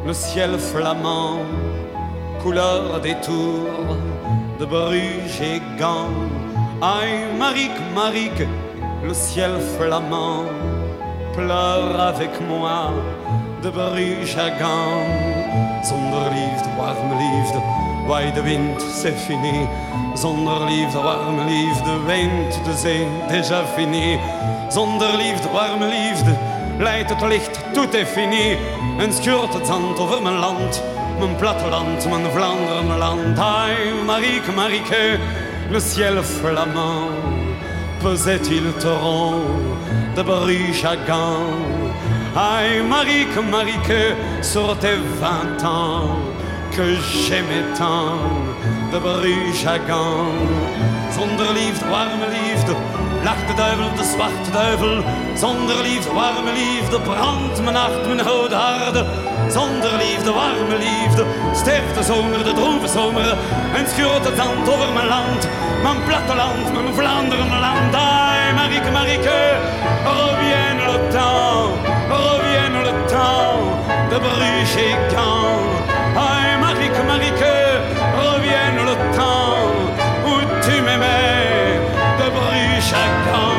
[0.05, 1.41] le ciel flamand,
[2.43, 3.97] couleur des tours
[4.59, 6.31] de Bruges et Gand.
[6.81, 8.47] Ai, Marieke, Marieke,
[9.03, 10.49] le ciel flamand,
[11.37, 12.91] pleure avec moi
[13.63, 14.49] de Bruges à.
[15.85, 17.61] Zonder liefde, warme liefde,
[18.09, 19.67] waai de wind, c'est fini.
[20.17, 24.19] Zonder liefde, warme liefde, weent de zee, déjà fini.
[24.71, 26.33] Zonder liefde, warme liefde,
[26.79, 28.57] leidt het licht, tout est fini.
[28.99, 30.83] En schuurt het zand over mijn land,
[31.19, 33.39] mijn platteland, mijn Vlaanderenland.
[33.39, 33.75] Ai,
[34.07, 35.19] Marieke, Marieke,
[35.71, 37.11] le ciel flamand,
[38.03, 39.76] pesait-il torrent
[40.17, 41.93] de Bruges à Gand.
[42.35, 46.19] Aïe, Marique, Marique, sur tes vingt ans
[46.77, 48.19] que j'aimais tant
[48.93, 50.37] de Bruges à Gand.
[51.11, 52.75] Zonder liefde, warme liefde,
[53.25, 55.03] lacht de duivel, de zwarte duivel.
[55.35, 59.05] Zonder liefde, warme liefde, brandt mijn hart, mijn rode harde.
[59.49, 61.25] Zonder liefde, warme liefde,
[61.55, 63.37] sterft de zomer, de droeve zomer.
[63.75, 65.49] En schuurt het over mijn land,
[65.83, 67.95] mijn platteland, mijn Vlaanderenland.
[67.95, 69.41] Aïe, Marieke, Marieke,
[70.05, 71.71] revienne le temps,
[72.09, 73.61] revienne le temps
[74.11, 75.15] de Bruges et.
[76.17, 77.55] Aïe, Marieke, Marieke,
[78.23, 79.57] revienne le temps
[80.29, 80.35] où
[80.65, 81.81] tu m'aimais
[82.19, 82.95] de Bruges
[83.27, 83.56] Gand.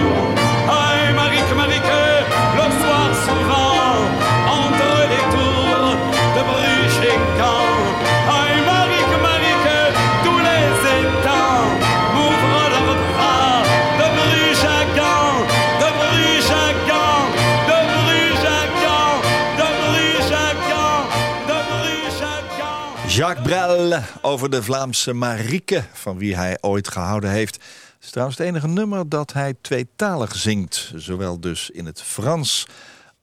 [23.18, 27.55] Jacques Brel over de Vlaamse Marieke, van wie hij ooit gehouden heeft.
[27.55, 30.91] Het is trouwens het enige nummer dat hij tweetalig zingt.
[30.95, 32.65] Zowel dus in het Frans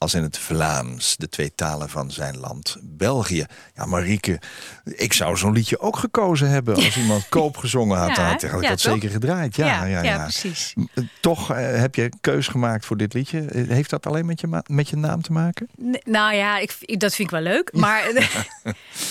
[0.05, 1.17] als in het Vlaams.
[1.17, 3.47] De twee talen van zijn land, België.
[3.75, 4.41] Ja, Marieke,
[4.85, 6.75] ik zou zo'n liedje ook gekozen hebben...
[6.75, 8.09] als iemand koop gezongen had.
[8.09, 8.93] Ja, dan had ik ja, dat toch?
[8.93, 9.57] zeker gedraaid.
[9.57, 10.75] Ja, ja, ja, precies.
[11.21, 13.41] Toch eh, heb je keus gemaakt voor dit liedje.
[13.41, 15.69] Eh, Heeft dat alleen met je, met je naam te maken?
[16.05, 17.73] Nou ja, ik, ik- dat vind ik wel leuk.
[17.73, 18.03] Maar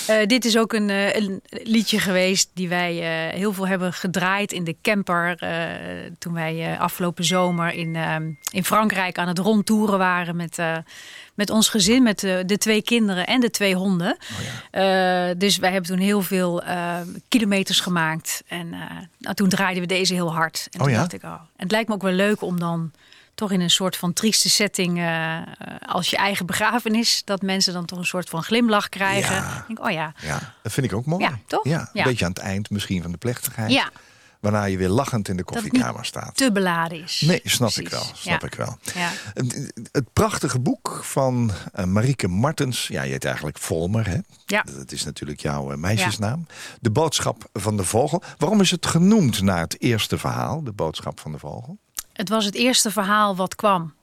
[0.07, 3.93] eh, dit is ook een, eh, een liedje geweest die wij eh, heel veel hebben
[3.93, 5.35] gedraaid in de camper.
[5.39, 5.59] eh,
[6.19, 8.15] toen wij eh, afgelopen zomer in, eh,
[8.51, 10.77] in Frankrijk aan het rondtoeren waren met, eh,
[11.33, 14.17] met ons gezin, met eh, de twee kinderen en de twee honden.
[14.71, 16.95] Eh, dus wij hebben toen heel veel eh,
[17.27, 18.43] kilometers gemaakt.
[18.47, 18.79] En eh,
[19.17, 20.67] nou, toen draaiden we deze heel hard.
[20.71, 20.99] En Oh toen ja?
[20.99, 21.31] dacht ik, oh.
[21.31, 22.91] En het lijkt me ook wel leuk om dan
[23.35, 25.43] toch in een soort van trieste setting, eh, eh,
[25.85, 29.35] als je eigen begrafenis, dat mensen dan toch een soort van glimlach krijgen.
[29.35, 29.63] Ja.
[29.67, 31.23] Denk, oh ja, Ja, dat vind ik ook mooi.
[31.23, 31.63] Ja, toch?
[31.67, 33.71] Ja, een beetje aan het eind misschien van de plechtigheid.
[33.71, 33.89] ja,
[34.43, 36.37] Waarna je weer lachend in de koffiekamer staat.
[36.37, 37.21] te beladen is.
[37.25, 38.03] Nee, snap ik wel.
[38.13, 38.47] Snap ja.
[38.47, 38.77] ik wel.
[38.93, 39.11] Ja.
[39.33, 42.87] Het, het prachtige boek van eh, Marieke Martens.
[42.87, 44.17] Ja, je heet eigenlijk Volmer, hè?
[44.45, 44.63] Ja.
[44.77, 46.45] Dat is natuurlijk jouw eh, meisjesnaam.
[46.79, 48.23] De boodschap van de vogel.
[48.37, 50.63] Waarom is het genoemd naar het eerste verhaal?
[50.63, 51.77] De boodschap van de vogel.
[52.13, 53.93] Het was het eerste verhaal wat kwam.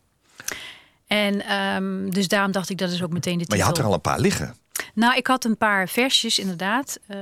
[1.06, 3.56] En ehm, dus daarom dacht ik, dat is ook meteen de Maar titel.
[3.56, 4.54] je had er al een paar liggen.
[4.94, 6.98] Nou, ik had een paar versjes inderdaad.
[7.08, 7.16] Uh,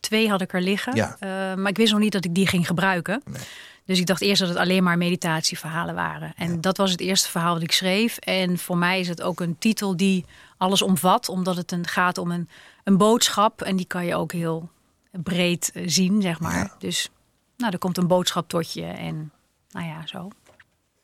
[0.00, 0.94] twee had ik er liggen.
[0.94, 1.16] Ja.
[1.20, 3.22] Uh, maar ik wist nog niet dat ik die ging gebruiken.
[3.24, 3.42] Nee.
[3.84, 6.32] Dus ik dacht eerst dat het alleen maar meditatieverhalen waren.
[6.36, 8.16] En dat was het eerste verhaal dat ik schreef.
[8.16, 10.24] En voor mij is het ook een titel die
[10.56, 11.28] alles omvat.
[11.28, 12.48] Omdat het een, gaat om een,
[12.84, 13.62] een boodschap.
[13.62, 14.70] En die kan je ook heel
[15.10, 16.56] breed eh, zien, zeg maar.
[16.56, 16.74] Ja.
[16.78, 17.10] Dus
[17.56, 18.84] nou, er komt een boodschap tot je.
[18.84, 19.32] En
[19.70, 20.30] nou ja, zo.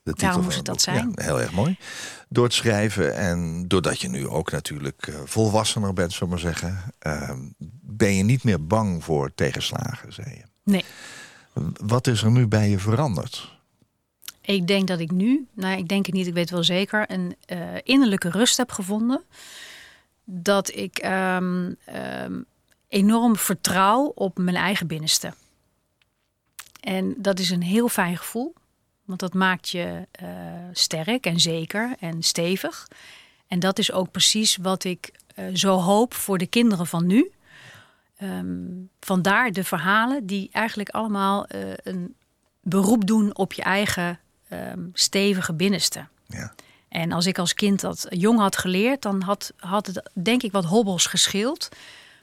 [0.09, 1.13] De titel Daarom van moest het dat zijn.
[1.15, 1.79] Ja, heel erg mooi.
[2.29, 6.95] Door het schrijven en doordat je nu ook natuurlijk eh, volwassener bent, zullen maar zeggen,
[6.99, 7.33] eh,
[7.81, 10.43] ben je niet meer bang voor tegenslagen, zei je.
[10.63, 10.85] Nee.
[11.81, 13.57] Wat is er nu bij je veranderd?
[14.41, 17.37] Ik denk dat ik nu, nou ik denk het niet, ik weet wel zeker, een
[17.53, 19.23] uh, innerlijke rust heb gevonden.
[20.25, 21.77] Dat ik um,
[22.25, 22.45] um,
[22.89, 25.33] enorm vertrouw op mijn eigen binnenste.
[26.81, 28.55] En dat is een heel fijn gevoel,
[29.09, 30.29] want dat maakt je uh,
[30.73, 32.89] sterk en zeker en stevig.
[33.47, 37.31] En dat is ook precies wat ik uh, zo hoop voor de kinderen van nu.
[38.23, 42.15] Um, vandaar de verhalen die eigenlijk allemaal uh, een
[42.61, 44.19] beroep doen op je eigen
[44.53, 46.07] um, stevige binnenste.
[46.27, 46.55] Ja.
[46.89, 50.53] En als ik als kind dat jong had geleerd, dan had, had het denk ik
[50.53, 51.69] wat hobbels gescheeld.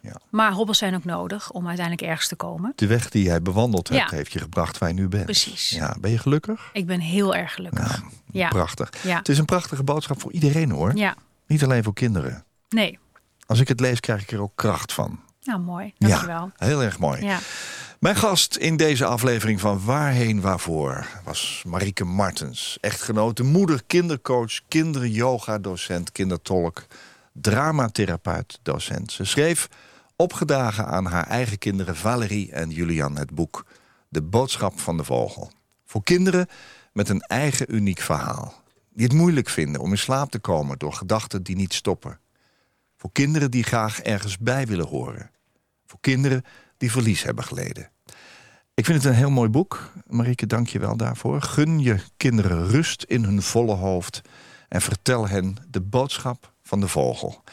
[0.06, 0.16] Ja.
[0.30, 2.74] Maar hobbels zijn ook nodig om uiteindelijk ergens te komen.
[2.76, 4.16] De weg die jij bewandeld hebt, Ja.
[4.18, 5.26] heeft je gebracht waar je nu bent.
[5.26, 5.70] Precies.
[5.70, 6.70] Ja, ben je gelukkig?
[6.74, 8.00] Ik ben heel erg gelukkig.
[8.02, 8.48] Nou, ja.
[8.48, 8.90] Prachtig.
[9.04, 9.18] Ja.
[9.18, 10.96] Het is een prachtige boodschap voor iedereen hoor.
[10.96, 11.16] ja,
[11.48, 12.44] Niet alleen voor kinderen.
[12.70, 13.00] nee.
[13.48, 15.20] Als ik het lees, krijg ik er ook kracht van.
[15.44, 15.94] Nou, mooi.
[15.98, 16.52] Dankjewel.
[16.58, 17.24] Ja, heel erg mooi.
[17.26, 17.40] Ja.
[18.00, 22.78] Mijn gast in deze aflevering van Waarheen Waarvoor was Marieke Martens.
[22.82, 26.86] Echtgenote, moeder, kindercoach, kinderyoga-docent, kindertolk,
[27.34, 29.12] dramatherapeut, docent.
[29.12, 29.70] Ze schreef
[30.16, 33.66] opgedragen aan haar eigen kinderen Valerie en Julian het boek
[34.10, 35.52] De Boodschap van de Vogel.
[35.86, 36.48] Voor kinderen
[36.94, 38.64] met een eigen uniek verhaal.
[38.94, 42.20] Die het moeilijk vinden om in slaap te komen door gedachten die niet stoppen.
[42.98, 45.32] Voor kinderen die graag ergens bij willen horen.
[45.86, 46.44] Voor kinderen
[46.78, 47.90] die verlies hebben geleden.
[48.74, 49.92] Ik vind het een heel mooi boek.
[50.08, 51.42] Marieke, dank je wel daarvoor.
[51.42, 54.22] Gun je kinderen rust in hun volle hoofd.
[54.68, 57.44] En vertel hen de boodschap van de vogel.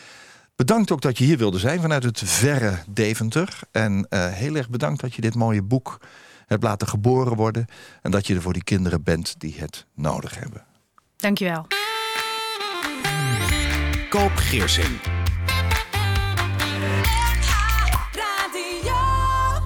[0.57, 3.59] Bedankt ook dat je hier wilde zijn vanuit het verre Deventer.
[3.71, 6.01] En uh, heel erg bedankt dat je dit mooie boek
[6.47, 7.67] hebt laten geboren worden.
[8.03, 10.65] En dat je er voor die kinderen bent die het nodig hebben.
[11.17, 11.67] Dankjewel.
[14.09, 15.01] Koop Geersing.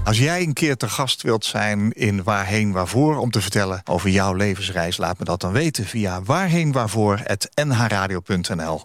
[0.05, 3.17] Als jij een keer te gast wilt zijn in Waarheen Waarvoor...
[3.17, 5.85] om te vertellen over jouw levensreis, laat me dat dan weten...
[5.85, 8.85] via waarheenwaarvoor.nhradio.nl